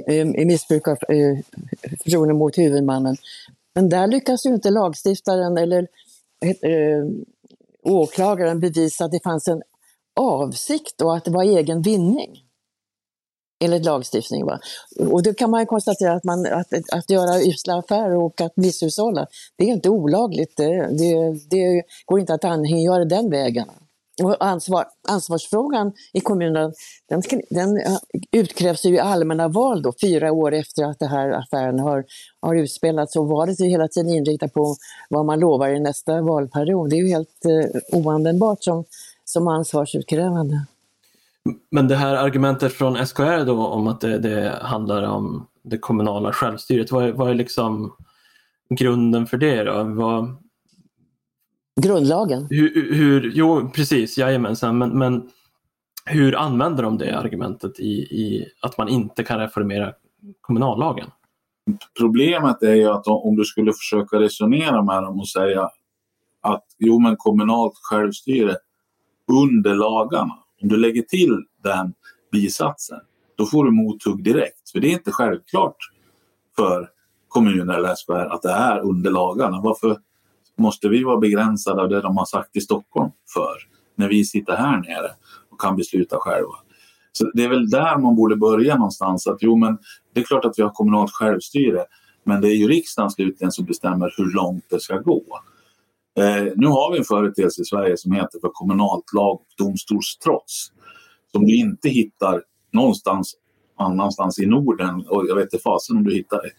[0.09, 1.39] eh, missbruk av eh,
[2.05, 3.17] förtroende mot huvudmannen.
[3.75, 5.89] Men där lyckas ju inte lagstiftaren eller
[6.41, 7.05] eh,
[7.85, 9.63] åklagaren bevisa att det fanns en
[10.21, 12.45] avsikt och att det var egen vinning
[13.65, 14.45] enligt lagstiftning.
[14.45, 14.61] Va?
[15.11, 19.27] Och då kan man konstatera att, man, att, att göra usla affärer och att misshushålla,
[19.57, 20.57] det är inte olagligt.
[20.57, 23.69] Det, det, det går inte att anhängiggöra den vägen.
[24.23, 26.73] Och ansvar, ansvarsfrågan i kommunen,
[27.09, 27.97] den, den eh,
[28.33, 32.05] utkrävs ju i allmänna val då, fyra år efter att den här affären har,
[32.41, 33.17] har utspelats.
[33.17, 34.77] Och valet är hela tiden inriktat på
[35.09, 36.91] vad man lovar i nästa valperiod.
[36.91, 38.85] Det är ju helt eh, oanvändbart som,
[39.25, 40.67] som ansvarsutkrävande.
[41.71, 46.33] Men det här argumentet från SKR då om att det, det handlar om det kommunala
[46.33, 47.93] självstyret, vad är, vad är liksom
[48.69, 49.85] grunden för det då?
[49.85, 50.37] Vad,
[51.83, 52.47] Grundlagen?
[52.51, 55.31] Hur, hur, jo, precis, jajamensan, men, men
[56.05, 59.93] hur använder de det argumentet i, i att man inte kan reformera
[60.41, 61.11] kommunallagen?
[61.99, 65.71] Problemet är ju att om du skulle försöka resonera med dem och säga
[66.41, 68.57] att jo men kommunalt självstyre
[69.33, 71.95] under lagarna om du lägger till den
[72.33, 73.01] bisatsen,
[73.37, 74.71] då får du mothugg direkt.
[74.73, 75.77] För det är inte självklart
[76.57, 76.89] för
[77.29, 79.61] kommuner eller SKR att det är under lagarna.
[79.61, 79.99] Varför
[80.59, 83.75] måste vi vara begränsade av det de har sagt i Stockholm för?
[83.97, 85.11] När vi sitter här nere
[85.51, 86.55] och kan besluta själva.
[87.13, 89.27] Så det är väl där man borde börja någonstans.
[89.27, 89.79] Att jo, men
[90.15, 91.85] det är klart att vi har kommunalt självstyre,
[92.25, 95.25] men det är ju riksdagen slutligen som bestämmer hur långt det ska gå.
[96.19, 100.73] Eh, nu har vi en företeelse i Sverige som heter för kommunalt lag och domstolstrots.
[101.33, 103.37] Som du inte hittar någonstans
[103.77, 106.51] annanstans i Norden och jag vet inte fasen om du hittar det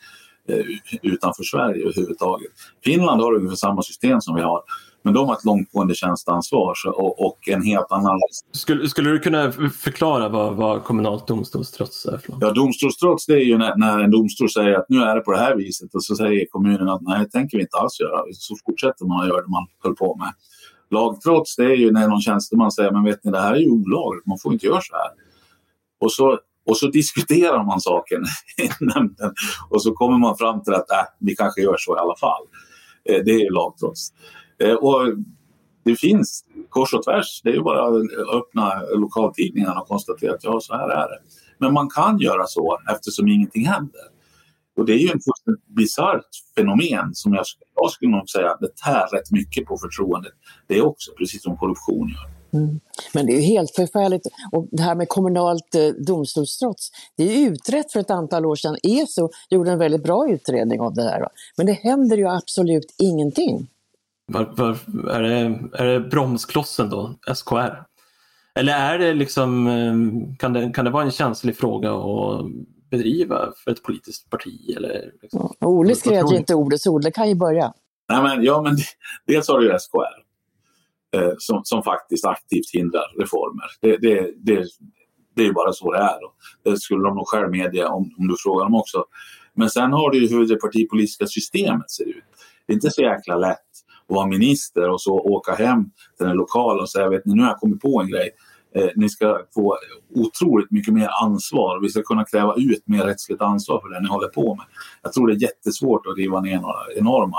[1.01, 2.51] utanför Sverige överhuvudtaget.
[2.83, 4.61] Finland har ungefär samma system som vi har.
[5.05, 8.19] Men de har ett långtgående tjänsteansvar och, och en helt annan...
[8.51, 12.17] Skulle, skulle du kunna förklara vad, vad kommunalt domstolstrots är?
[12.17, 15.21] För ja, domstolstrots det är ju när, när, en domstol säger att nu är det
[15.21, 17.99] på det här viset och så säger kommunen att nej, det tänker vi inte alls
[17.99, 18.21] göra.
[18.33, 20.33] Så fortsätter man att göra det man höll på med.
[20.89, 23.69] Lagtrots det är ju när någon tjänsteman säger men vet ni det här är ju
[23.69, 25.09] olagligt, man får inte göra så här.
[25.99, 28.23] Och så, och så diskuterar man saken
[28.57, 29.33] i nämnden
[29.69, 32.43] och så kommer man fram till att äh, vi kanske gör så i alla fall.
[33.09, 34.13] Eh, det är lagtrots.
[34.59, 35.01] Eh, och
[35.83, 37.41] det finns kors och tvärs.
[37.43, 37.93] Det är ju bara att
[38.35, 41.19] öppna lokaltidningarna och konstatera att ja, så här är det.
[41.57, 44.01] Men man kan göra så eftersom ingenting händer.
[44.77, 45.23] Och det är ju ett
[45.67, 50.33] bisarrt fenomen som jag, jag skulle nog säga det tär rätt mycket på förtroendet.
[50.67, 52.34] Det är också, precis som korruption gör.
[52.55, 52.79] Mm.
[53.13, 54.27] Men det är ju helt förfärligt.
[54.51, 58.77] Och det här med kommunalt eh, domstolstrots, det är utrett för ett antal år sedan.
[58.83, 61.19] ESO gjorde en väldigt bra utredning av det här.
[61.19, 61.29] Va?
[61.57, 63.67] Men det händer ju absolut ingenting.
[64.27, 64.77] Var, var,
[65.11, 67.83] är, det, är det bromsklossen då, SKR?
[68.59, 72.45] Eller är det liksom, eh, kan det, kan det vara en känslig fråga att
[72.91, 74.75] bedriva för ett politiskt parti?
[74.77, 77.73] Eller liksom, ja, Ole skrev ju inte ordet, så Ole kan ju börja.
[78.09, 78.77] Nej, men, ja, men
[79.27, 80.24] dels har du ju SKR
[81.15, 83.65] eh, som, som faktiskt aktivt hindrar reformer.
[83.81, 84.65] Det, det, det,
[85.35, 86.19] det är ju bara så det är.
[86.63, 89.05] Det skulle de nog själv medge om, om du frågar dem också.
[89.53, 92.23] Men sen har du ju hur det partipolitiska systemet ser ut.
[92.67, 93.51] Det är inte så jäkla lätt
[94.07, 95.83] att vara minister och så åka hem
[96.17, 98.29] till den lokala och säga vet ni, nu har jag kommit på en grej.
[98.75, 99.77] Eh, ni ska få
[100.15, 101.81] otroligt mycket mer ansvar.
[101.81, 104.65] Vi ska kunna kräva ut mer rättsligt ansvar för det ni håller på med.
[105.01, 107.37] Jag tror det är jättesvårt att riva ner några enorma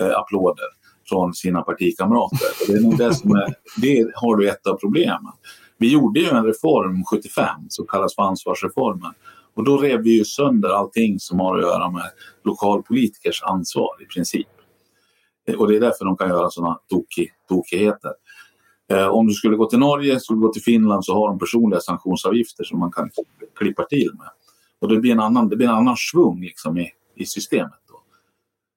[0.00, 0.81] eh, applåder
[1.12, 2.38] från sina partikamrater.
[2.66, 5.32] Det, är nog det, som är, det har du ett av problemen.
[5.78, 9.12] Vi gjorde ju en reform 75 som kallas för ansvarsreformen.
[9.54, 12.10] Och då rev vi ju sönder allting som har att göra med
[12.44, 14.46] lokalpolitikers ansvar i princip.
[15.58, 18.12] Och det är därför de kan göra sådana tokig, tokigheter.
[18.92, 21.80] Eh, om du skulle gå till Norge, skulle gå till Finland så har de personliga
[21.80, 23.10] sanktionsavgifter som man kan
[23.58, 24.28] klippa till med.
[24.80, 27.81] Och det blir en annan, det blir en annan svung liksom i, i systemet.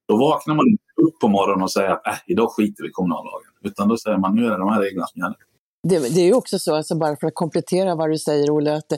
[0.08, 0.18] Då.
[0.18, 3.52] vaknar man inte upp på morgonen och säger att äh, idag skiter vi i kommunallagen.
[3.63, 5.38] Utan då säger man nu är det de här reglerna som gäller.
[5.84, 8.76] Det, det är ju också så, alltså bara för att komplettera vad du säger Olle,
[8.76, 8.94] att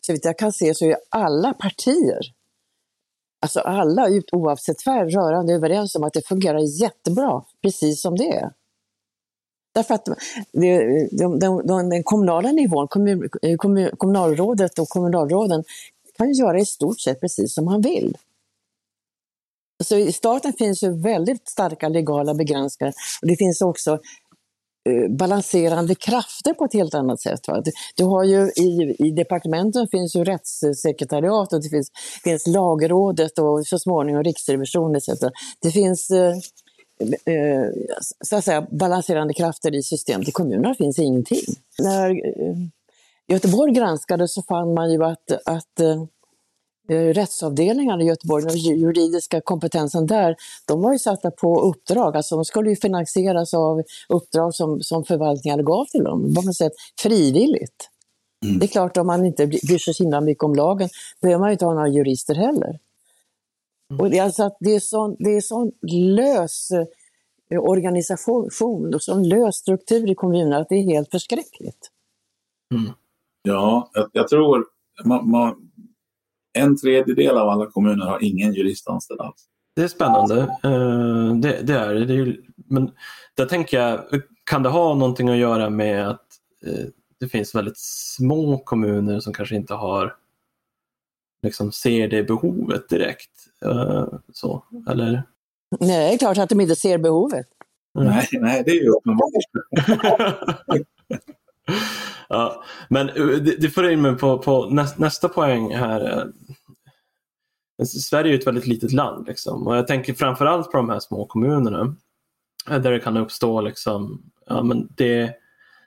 [0.00, 2.20] så vitt jag kan se så är alla partier,
[3.42, 8.50] alltså alla oavsett färg, rörande överens om att det fungerar jättebra precis som det är.
[9.74, 10.04] Därför att
[10.52, 15.64] det, de, de, de, den kommunala nivån, kommun, kommun, kommunalrådet och kommunalråden
[16.16, 18.16] kan göra i stort sett precis som man vill.
[19.84, 23.90] Så I staten finns ju väldigt starka legala begränsningar och det finns också
[24.88, 27.48] eh, balanserande krafter på ett helt annat sätt.
[27.48, 27.60] Va?
[27.60, 31.90] Du, du har ju i, i departementen finns ju rättssekretariat och det finns,
[32.24, 35.08] finns lagrådet och så småningom riksrevisionen etc.
[35.62, 36.34] Det finns eh,
[37.34, 37.66] eh,
[38.24, 40.28] så att säga, balanserande krafter i systemet.
[40.28, 41.54] I kommunerna finns ingenting.
[41.78, 42.54] När eh,
[43.28, 46.04] Göteborg granskades så fann man ju att, att eh,
[46.90, 52.44] rättsavdelningarna i Göteborg, den juridiska kompetensen där, de var ju satta på uppdrag, alltså de
[52.44, 57.88] skulle ju finansieras av uppdrag som, som förvaltningarna gav till dem, på något sätt frivilligt.
[58.44, 58.58] Mm.
[58.58, 60.88] Det är klart, om man inte bryr sig så himla mycket om lagen
[61.20, 62.78] behöver man ju inte ha några jurister heller.
[63.98, 65.72] Och det är alltså att det är sån, det är sån
[66.16, 66.70] lös
[67.50, 71.90] eh, organisation och sån lös struktur i kommunerna att det är helt förskräckligt.
[72.74, 72.92] Mm.
[73.42, 74.66] Ja, jag, jag tror
[75.04, 75.69] man, man,
[76.52, 79.46] en tredjedel av alla kommuner har ingen juristanställd alls.
[79.76, 80.34] Det är spännande.
[80.64, 82.36] Uh, det, det, är det.
[82.66, 82.90] men
[83.34, 84.00] där tänker jag,
[84.44, 86.26] kan det ha någonting att göra med att
[86.66, 86.86] uh,
[87.20, 90.16] det finns väldigt små kommuner som kanske inte har
[91.42, 93.30] liksom ser det behovet direkt.
[93.66, 95.22] Uh, så, eller?
[95.80, 97.46] Nej, det är klart att de inte ser behovet.
[97.98, 98.08] Mm.
[98.08, 99.32] Nej, nej, det är ju uppenbart.
[102.30, 106.32] ja, men eh, det, det får in mig på, på nästa poäng här.
[107.84, 109.66] Sverige är ett väldigt litet land liksom.
[109.66, 111.96] och jag tänker framförallt på de här små kommunerna
[112.66, 115.34] där det kan uppstå liksom, ja, men det,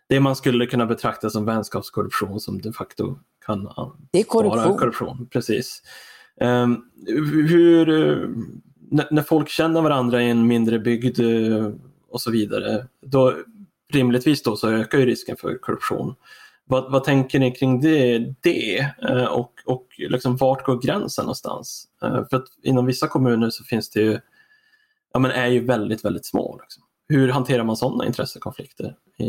[0.09, 3.69] det man skulle kunna betrakta som vänskapskorruption som de facto kan
[4.11, 4.63] det är korruption.
[4.63, 5.27] vara korruption.
[5.31, 5.81] Precis.
[6.41, 6.85] Um,
[7.47, 7.85] hur,
[9.11, 11.71] när folk känner varandra i en mindre bygd eh,
[12.09, 13.33] och så vidare, då
[13.93, 16.15] rimligtvis då så ökar ju risken för korruption.
[16.65, 18.79] Vad, vad tänker ni kring det, det?
[18.79, 21.87] Eh, och, och liksom vart går gränsen någonstans?
[22.03, 24.19] Eh, för att inom vissa kommuner så finns det ju,
[25.13, 26.59] ja men är ju väldigt, väldigt små.
[26.61, 26.83] Liksom.
[27.07, 29.23] Hur hanterar man sådana intressekonflikter i,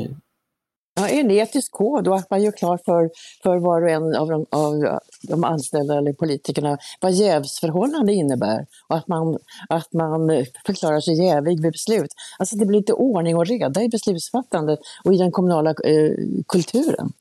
[0.96, 3.11] Ja, en etisk kod och att man gör klart för,
[3.42, 8.96] för var och en av de, av de anställda eller politikerna vad jävsförhållande innebär och
[8.96, 10.28] att man, att man
[10.66, 12.10] förklarar sig jävig vid beslut.
[12.38, 16.12] Alltså det blir lite ordning och reda i beslutsfattandet och i den kommunala eh,
[16.48, 17.12] kulturen.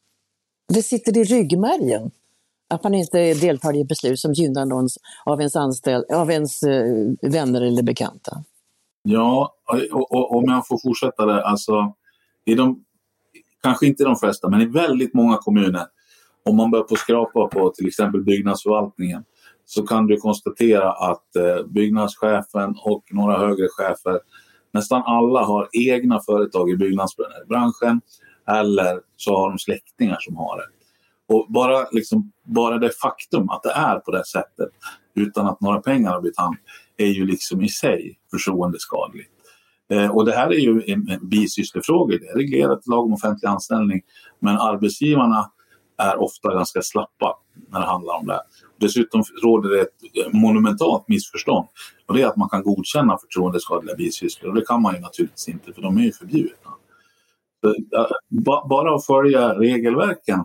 [0.74, 2.12] Det sitter i ryggmärgen
[2.70, 4.88] att man inte deltar i beslut som gynnar någon
[5.26, 6.86] av ens, anställ, av ens eh,
[7.22, 8.44] vänner eller bekanta.
[9.04, 9.56] Ja,
[9.92, 11.94] och, och, om jag får fortsätta där, alltså
[12.46, 12.84] i de
[13.64, 15.86] kanske inte de flesta, men i väldigt många kommuner,
[16.46, 19.24] om man börjar på skrapa på till exempel byggnadsförvaltningen,
[19.66, 24.20] så kan du konstatera att eh, byggnadschefen och några högre chefer,
[24.74, 28.02] Nästan alla har egna företag i byggnadsbranschen
[28.48, 30.68] eller så har de släktingar som har det.
[31.36, 34.70] Och bara, liksom, bara det faktum att det är på det sättet
[35.16, 36.58] utan att några pengar har blivit hand
[36.98, 39.33] är ju liksom i sig förtroendeskadligt.
[39.94, 43.14] Eh, och det här är ju en, en bisysslefråga, det är reglerat i lag om
[43.14, 44.02] offentlig anställning
[44.40, 45.52] men arbetsgivarna
[45.98, 47.38] är ofta ganska slappa
[47.70, 48.42] när det handlar om det.
[48.78, 51.68] Dessutom råder det ett eh, monumentalt missförstånd
[52.06, 55.48] och det är att man kan godkänna förtroendeskadliga bisysslor och det kan man ju naturligtvis
[55.48, 56.72] inte för de är ju förbjudna.
[57.66, 58.06] Eh,
[58.70, 60.44] bara att följa regelverken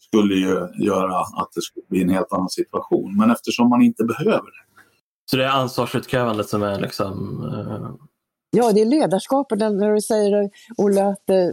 [0.00, 3.16] skulle ju göra att det skulle bli en helt annan situation.
[3.16, 4.82] Men eftersom man inte behöver det.
[5.30, 7.44] Så det är ansvarsutkrävandet som är liksom.
[8.50, 9.58] Ja, det är ledarskapet.
[9.58, 11.48] När du säger, Olle, att eh,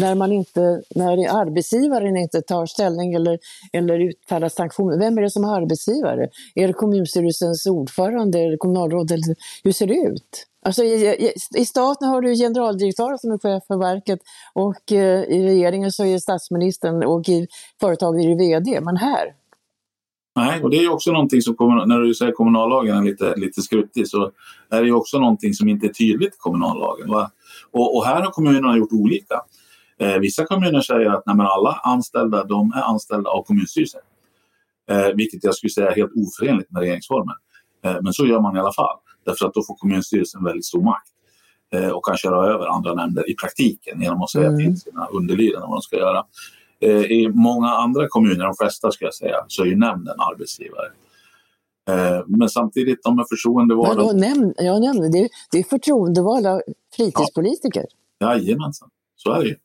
[0.00, 3.38] när, man inte, när arbetsgivaren inte tar ställning eller,
[3.72, 6.28] eller utfärdar sanktioner, vem är det som är arbetsgivare?
[6.54, 9.20] Är det kommunstyrelsens ordförande, är det kommunalrådet?
[9.64, 10.46] Hur ser det ut?
[10.62, 14.18] Alltså i, i, i, staten har du generaldirektören som är chef för verket
[14.54, 17.46] och eh, i regeringen så är det statsministern och i
[17.80, 18.80] företaget är det VD.
[18.80, 19.39] Men här?
[20.40, 21.54] Nej, och det är också någonting som,
[21.86, 24.30] när du säger kommunallagen är lite, lite skruttig, så
[24.70, 27.10] är det ju också någonting som inte är tydligt i kommunallagen.
[27.70, 29.40] Och, och, här har kommunerna gjort olika.
[29.98, 34.00] Eh, vissa kommuner säger att nej, alla anställda de är anställda av kommunstyrelsen.
[34.90, 37.34] Eh, vilket jag skulle säga är helt oförenligt med regeringsformen.
[37.84, 38.96] Eh, men så gör man i alla fall.
[39.26, 41.08] Därför att då får kommunstyrelsen väldigt stor makt
[41.74, 44.58] eh, och kan köra över andra nämnder i praktiken genom att säga mm.
[44.58, 46.24] till sina underlydande vad de ska göra.
[46.80, 50.86] Eh, I många andra kommuner, de flesta ska jag säga, så är ju nämnden arbetsgivare.
[51.90, 54.06] Eh, men samtidigt, de är förtroendevalda.
[54.06, 56.60] Men nämnd, ja, nämnd, det, det är förtroendevalda
[56.96, 57.86] fritidspolitiker.
[58.18, 58.36] Ja.
[58.36, 59.56] Jajamensan, så är det ju.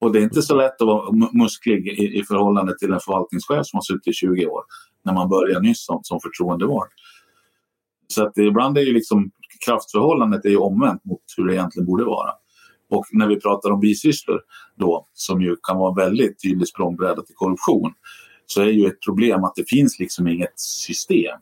[0.00, 3.66] Och det är inte så lätt att vara musklig i, i förhållande till en förvaltningschef
[3.66, 4.62] som har suttit i 20 år
[5.02, 6.90] när man börjar nyss som, som förtroendevald.
[8.08, 9.30] Så att ibland är ju liksom
[9.66, 12.30] kraftförhållandet är ju omvänt mot hur det egentligen borde vara.
[12.90, 14.40] Och när vi pratar om bisysslor
[14.78, 17.92] då, som ju kan vara väldigt tydlig språngbräda till korruption,
[18.46, 21.40] så är ju ett problem att det finns liksom inget system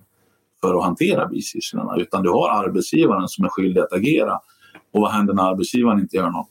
[0.60, 4.34] för att hantera bisysslorna, utan du har arbetsgivaren som är skyldig att agera.
[4.92, 6.48] Och vad händer när arbetsgivaren inte gör något?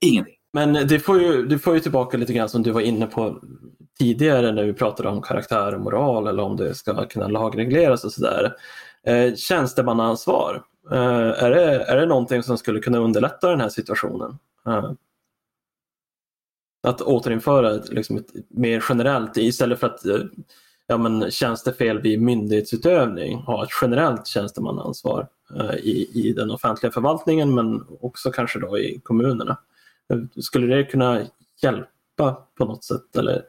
[0.00, 0.34] Ingenting.
[0.52, 3.40] Men det får, ju, det får ju tillbaka lite grann som du var inne på
[3.98, 8.12] tidigare när vi pratade om karaktär och moral eller om det ska kunna lagregleras och
[8.12, 8.52] sådär.
[9.06, 14.38] Eh, tjänstemannaansvar, Eh, är, det, är det någonting som skulle kunna underlätta den här situationen?
[14.66, 14.90] Eh,
[16.82, 20.20] att återinföra liksom ett mer generellt, istället för att eh,
[20.86, 25.28] ja, men, tjänstefel vid myndighetsutövning, ha ett generellt tjänstemannaansvar
[25.82, 29.58] i, i den offentliga förvaltningen men också kanske då i kommunerna.
[30.36, 31.22] Skulle det kunna
[31.62, 33.16] hjälpa på något sätt?
[33.16, 33.42] Eller?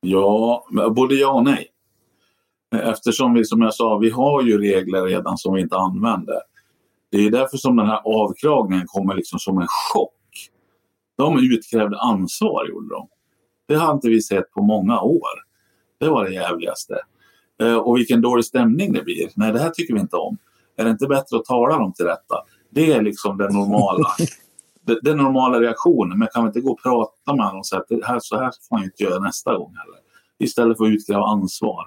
[0.00, 1.68] Ja, både ja och nej.
[2.76, 6.36] Eftersom vi, som jag sa, vi har ju regler redan som vi inte använder.
[7.10, 10.12] Det är därför som den här avkragningen kommer liksom som en chock.
[11.16, 13.08] De utkrävde ansvar, gjorde de.
[13.68, 15.46] Det har inte vi sett på många år.
[16.00, 16.98] Det var det jävligaste.
[17.60, 19.28] Eh, och vilken dålig stämning det blir.
[19.34, 20.38] Nej, det här tycker vi inte om.
[20.76, 22.36] Är det inte bättre att tala dem till rätta?
[22.70, 24.08] Det är liksom den normala,
[25.02, 26.18] den normala reaktionen.
[26.18, 28.76] Men kan vi inte gå och prata med dem och säga att så här får
[28.76, 30.00] man inte göra nästa gång heller.
[30.38, 31.84] Istället för att utkräva ansvar.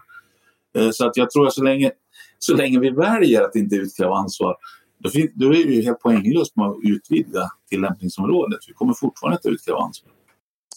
[0.77, 1.91] Eh, så att jag tror att så länge,
[2.39, 4.57] så länge vi väljer att inte utkräva ansvar
[4.99, 8.59] då, då är det ju helt poänglöst med att utvidga tillämpningsområdet.
[8.67, 10.11] Vi kommer fortfarande att utkräva ansvar.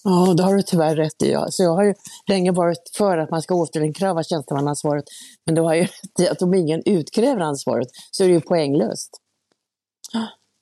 [0.04, 1.36] Ja, det har du tyvärr rätt i.
[1.48, 1.94] Så jag har ju
[2.28, 5.04] länge varit för att man ska återinkräva tjänstemannaansvaret.
[5.46, 8.40] Men du har ju rätt i att om ingen utkräver ansvaret så är det ju
[8.40, 9.10] poänglöst.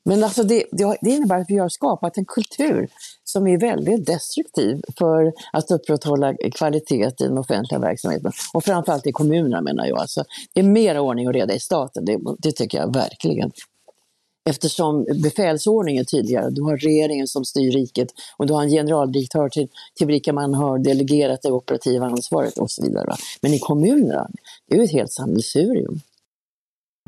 [0.05, 2.89] Men alltså det, det, innebär att vi har skapat en kultur
[3.33, 8.33] som är väldigt destruktiv för att upprätthålla kvalitet i den offentliga verksamheten.
[8.55, 9.99] Och framförallt i kommunerna menar jag.
[9.99, 10.25] Alltså,
[10.55, 13.51] det är mer ordning och reda i staten, det, det tycker jag verkligen.
[14.49, 16.51] Eftersom befälsordningen är tydligare.
[16.51, 20.55] Du har regeringen som styr riket och du har en generaldirektör till, till vilka man
[20.55, 23.15] har delegerat det operativa ansvaret och så vidare.
[23.43, 24.29] Men i kommunerna,
[24.69, 26.01] det är ju ett helt sammelsurium.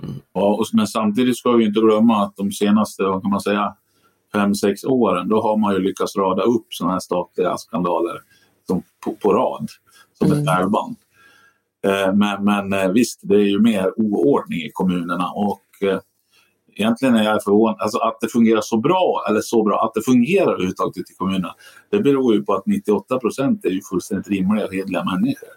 [0.02, 0.20] Mm.
[0.32, 3.76] Ja, men samtidigt ska vi inte glömma att de senaste, vad kan man säga,
[4.32, 8.20] fem, sex åren, då har man ju lyckats rada upp sådana här statliga skandaler
[8.66, 9.68] som på, på rad,
[10.18, 10.38] som mm.
[10.38, 10.96] ett pärlband.
[11.86, 15.98] Eh, men, men eh, visst, det är ju mer oordning i kommunerna och eh,
[16.76, 17.76] egentligen är jag förvånad.
[17.80, 21.16] Alltså att det fungerar så bra, eller så bra, att det fungerar överhuvudtaget ute i
[21.16, 21.54] kommunerna,
[21.90, 25.48] det beror ju på att 98 procent är ju fullständigt rimliga och hederliga människor.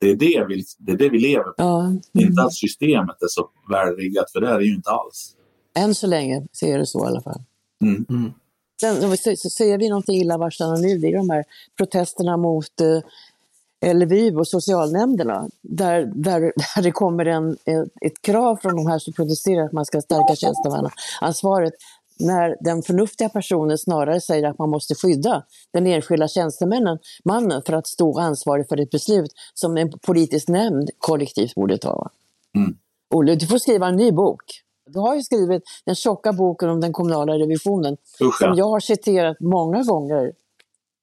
[0.00, 1.54] Det är det vi, det är det vi lever på.
[1.56, 1.84] Ja.
[1.84, 2.00] Mm.
[2.18, 5.34] Inte att systemet är så välriggat, för det är det ju inte alls.
[5.76, 7.42] Än så länge ser det så i alla fall.
[7.84, 8.06] Mm.
[8.08, 8.32] Mm.
[8.80, 11.44] Sen så säger vi någonting illavarslande nu, det är de här
[11.76, 16.40] protesterna mot eh, LVU och socialnämnderna, där, där,
[16.74, 17.56] där det kommer en,
[18.00, 21.72] ett krav från de här som protesterar att man ska stärka tjänstemannaansvaret,
[22.20, 27.72] när den förnuftiga personen snarare säger att man måste skydda den enskilda tjänstemannen mannen för
[27.72, 32.10] att stå ansvarig för ett beslut som en politisk nämnd kollektivt borde ta.
[32.56, 32.76] Mm.
[33.14, 34.42] Olle, du får skriva en ny bok.
[34.88, 38.80] Du har ju skrivit den tjocka boken om den kommunala revisionen Usch, som jag har
[38.80, 40.32] citerat många gånger.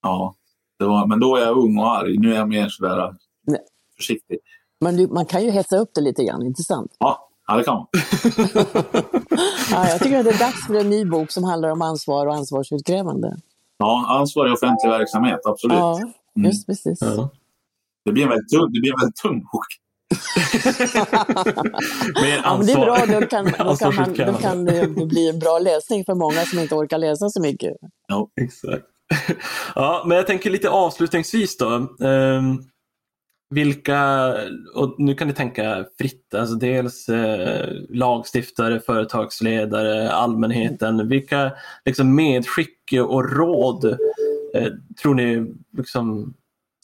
[0.01, 0.35] Ja,
[0.79, 2.17] var, men då är jag ung och arg.
[2.17, 3.15] Nu är jag mer sådär
[3.47, 3.59] Nej.
[3.97, 4.39] försiktig.
[4.79, 6.95] Men du, man kan ju hetsa upp det lite grann, inte sant?
[6.99, 7.87] Ja, ja det kan man.
[9.71, 12.27] ja, jag tycker att det är dags för en ny bok som handlar om ansvar
[12.27, 13.37] och ansvarsutkrävande.
[13.77, 15.77] Ja, ansvar i offentlig verksamhet, absolut.
[15.77, 16.11] Ja, mm.
[16.49, 16.75] just mm.
[16.75, 16.97] precis.
[17.01, 17.29] Ja.
[18.05, 19.65] Det blir en väldigt tung, det blir en väldigt tung bok.
[22.43, 25.39] ja, men det är bra, då kan, då kan, man, då kan det, bli en
[25.39, 27.73] bra läsning för många som inte orkar läsa så mycket.
[28.07, 28.85] Ja, exakt.
[29.75, 31.95] ja, men jag tänker lite avslutningsvis då.
[31.99, 32.63] Um,
[33.49, 34.33] vilka,
[34.73, 41.09] och nu kan ni tänka fritt, alltså dels eh, lagstiftare, företagsledare, allmänheten.
[41.09, 41.51] Vilka
[41.85, 43.85] liksom, medskick och råd
[44.55, 46.33] eh, tror ni, liksom,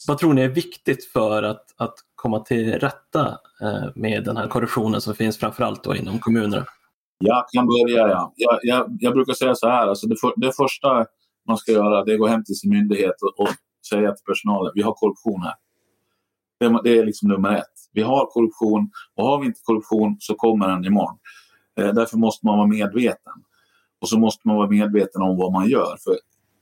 [0.08, 4.48] vad tror ni är viktigt för att, att komma till rätta eh, med den här
[4.48, 6.66] korruptionen som finns framförallt då inom kommunerna?
[7.18, 8.08] Jag kan börja.
[8.08, 8.32] Ja.
[8.36, 11.06] Jag, jag, jag brukar säga så här, alltså det, för, det första
[11.48, 13.54] man ska göra det är att gå hem till sin myndighet och, och
[13.88, 15.54] säga till personalen vi har korruption här.
[16.60, 17.76] Det, det, är liksom nummer ett.
[17.92, 21.18] Vi har korruption och har vi inte korruption så kommer den imorgon.
[21.80, 23.32] Eh, därför måste man vara medveten.
[24.00, 25.96] Och så måste man vara medveten om vad man gör.
[26.04, 26.16] För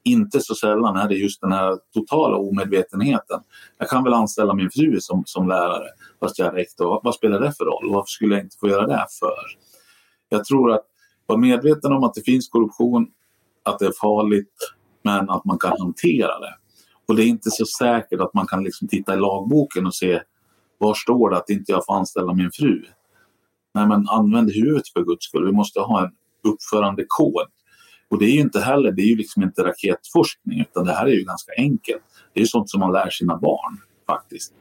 [0.04, 3.40] inte så sällan är det just den här totala omedvetenheten.
[3.78, 5.88] Jag kan väl anställa min fru som, som lärare
[6.20, 7.00] fast jag är rektor.
[7.04, 7.92] Vad spelar det för roll?
[7.92, 9.36] Varför skulle jag inte få göra det för?
[10.28, 10.86] Jag tror att
[11.26, 13.06] vara medveten om att det finns korruption
[13.62, 14.54] att det är farligt
[15.02, 16.54] men att man kan hantera det.
[17.08, 20.22] Och det är inte så säkert att man kan liksom titta i lagboken och se
[20.78, 22.84] var står det att inte jag får anställa min fru?
[23.74, 25.46] Nej men använd huvudet för guds skull.
[25.46, 26.12] Vi måste ha en
[26.52, 27.46] uppförandekod.
[28.10, 31.06] Och det är ju inte heller, det är ju liksom inte raketforskning utan det här
[31.06, 32.02] är ju ganska enkelt.
[32.32, 34.52] Det är ju sånt som man lär sina barn faktiskt.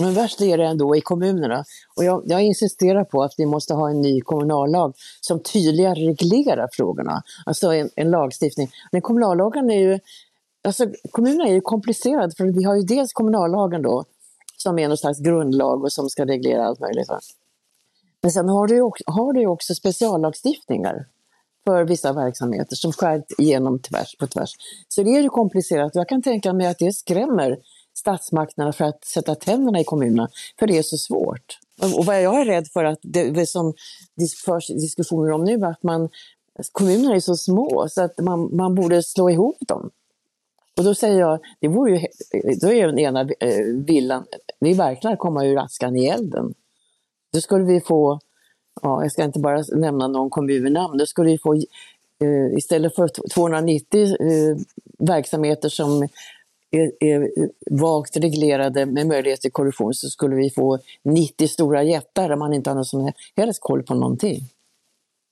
[0.00, 1.64] Men värst är det ändå i kommunerna.
[1.96, 6.68] Och jag, jag, insisterar på att vi måste ha en ny kommunallag som tydligare reglerar
[6.72, 7.22] frågorna.
[7.46, 8.68] Alltså en, en lagstiftning.
[8.92, 9.98] Men kommunallagen är ju,
[10.64, 14.04] alltså kommunerna är ju komplicerade för vi har ju dels kommunallagen då
[14.56, 17.08] som är någon slags grundlag och som ska reglera allt möjligt.
[18.22, 21.06] Men sen har du ju också, har du också speciallagstiftningar
[21.64, 24.50] för vissa verksamheter som skär igenom tvärs på tvärs.
[24.88, 25.94] Så det är ju komplicerat.
[25.94, 27.58] Jag kan tänka mig att det skrämmer
[27.94, 31.58] statsmakterna för att sätta tänderna i kommunerna, för det är så svårt.
[31.96, 33.74] Och vad jag är rädd för att det, som
[34.16, 36.08] det förs diskussioner om nu, att man,
[36.72, 39.90] kommunerna är så små så att man, man borde slå ihop dem.
[40.76, 42.06] Och då säger jag, det vore ju,
[42.60, 44.24] då är den ena eh, villan,
[44.60, 46.54] det är verkligen att komma ur askan i elden.
[47.32, 48.20] Då skulle vi få,
[48.82, 52.58] ja, jag ska inte bara nämna någon kommun vid namn, då skulle vi få eh,
[52.58, 54.56] istället för 290 eh,
[54.98, 56.08] verksamheter som
[56.70, 57.28] är, är
[57.70, 62.52] vagt reglerade med möjlighet till korruption så skulle vi få 90 stora jättar där man
[62.52, 64.40] inte har någon som helst koll på någonting.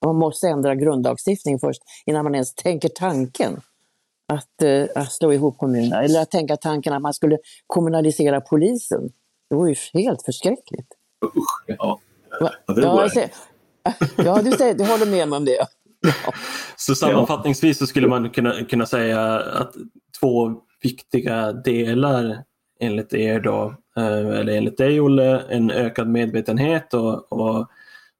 [0.05, 3.61] Man måste ändra grundlagstiftningen först innan man ens tänker tanken
[4.32, 6.03] att, uh, att slå ihop kommunerna.
[6.03, 9.12] Eller att tänka tanken att man skulle kommunalisera polisen.
[9.51, 10.88] Det vore ju helt förskräckligt.
[11.24, 12.01] Usch, ja.
[12.41, 12.51] Ja,
[14.16, 15.66] ja, du, säger, du håller med mig om det.
[16.01, 16.32] Ja.
[16.76, 19.72] Så sammanfattningsvis så skulle man kunna, kunna säga att
[20.20, 22.45] två viktiga delar
[22.80, 27.70] enligt er då, eh, eller enligt dig Olle, en ökad medvetenhet och, och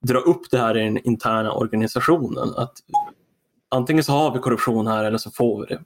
[0.07, 2.55] dra upp det här i den interna organisationen.
[2.57, 2.73] Att
[3.69, 5.83] antingen så har vi korruption här eller så får vi det.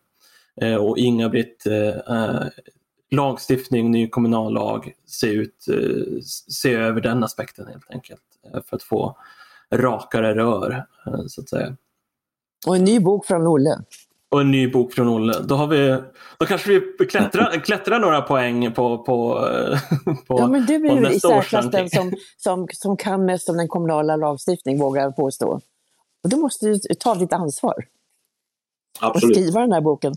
[0.67, 2.43] Eh, och Inga-Britt, eh,
[3.15, 5.67] lagstiftning, ny kommunallag, se, ut,
[6.49, 8.21] se över den aspekten helt enkelt
[8.69, 9.17] för att få
[9.73, 10.87] rakare rör
[11.29, 11.77] så att säga.
[12.67, 13.79] Och en ny bok från Olle
[14.35, 15.35] och en ny bok från Olle.
[15.41, 16.03] Då, har vi,
[16.39, 19.05] då kanske vi klättrar, klättrar några poäng på, på,
[20.27, 23.57] på Ja, men du är ju i särklass den som, som, som kan mest om
[23.57, 25.61] den kommunala lagstiftningen, vågar jag påstå.
[26.23, 27.75] Och då måste du ta ditt ansvar.
[29.01, 29.37] Absolut.
[29.37, 30.15] Och skriva den här boken.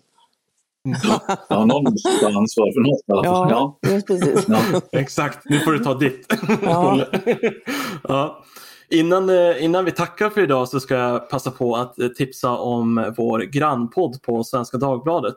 [1.49, 3.49] Ja, någon måste ta ansvar för något fall.
[3.49, 4.01] Ja, ja.
[4.07, 4.45] precis.
[4.47, 4.81] Ja.
[4.91, 6.33] Exakt, nu får du ta ditt.
[6.61, 7.05] Ja.
[8.03, 8.43] ja.
[8.89, 12.57] Innan, eh, innan vi tackar för idag så ska jag passa på att eh, tipsa
[12.57, 15.35] om vår grannpodd på Svenska Dagbladet.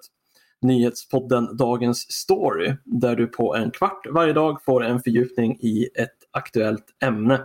[0.63, 6.17] Nyhetspodden Dagens Story där du på en kvart varje dag får en fördjupning i ett
[6.33, 7.41] aktuellt ämne.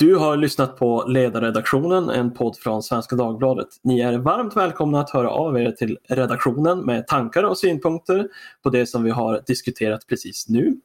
[0.00, 3.68] Du har lyssnat på Ledarredaktionen, en podd från Svenska Dagbladet.
[3.82, 8.28] Ni är varmt välkomna att höra av er till redaktionen med tankar och synpunkter
[8.62, 10.76] på det som vi har diskuterat precis nu.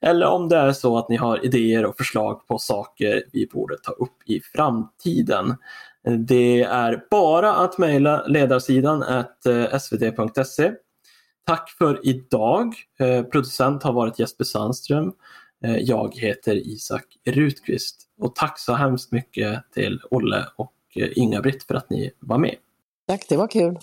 [0.00, 3.76] Eller om det är så att ni har idéer och förslag på saker vi borde
[3.76, 5.54] ta upp i framtiden.
[6.26, 10.72] Det är bara att mejla ledarsidan eh, svd.se.
[11.46, 12.74] Tack för idag.
[12.98, 15.12] Eh, producent har varit Jesper Sandström.
[15.66, 21.62] Eh, jag heter Isak Rutqvist och tack så hemskt mycket till Olle och eh, Inga-Britt
[21.62, 22.54] för att ni var med.
[23.08, 23.78] Tack, det var kul.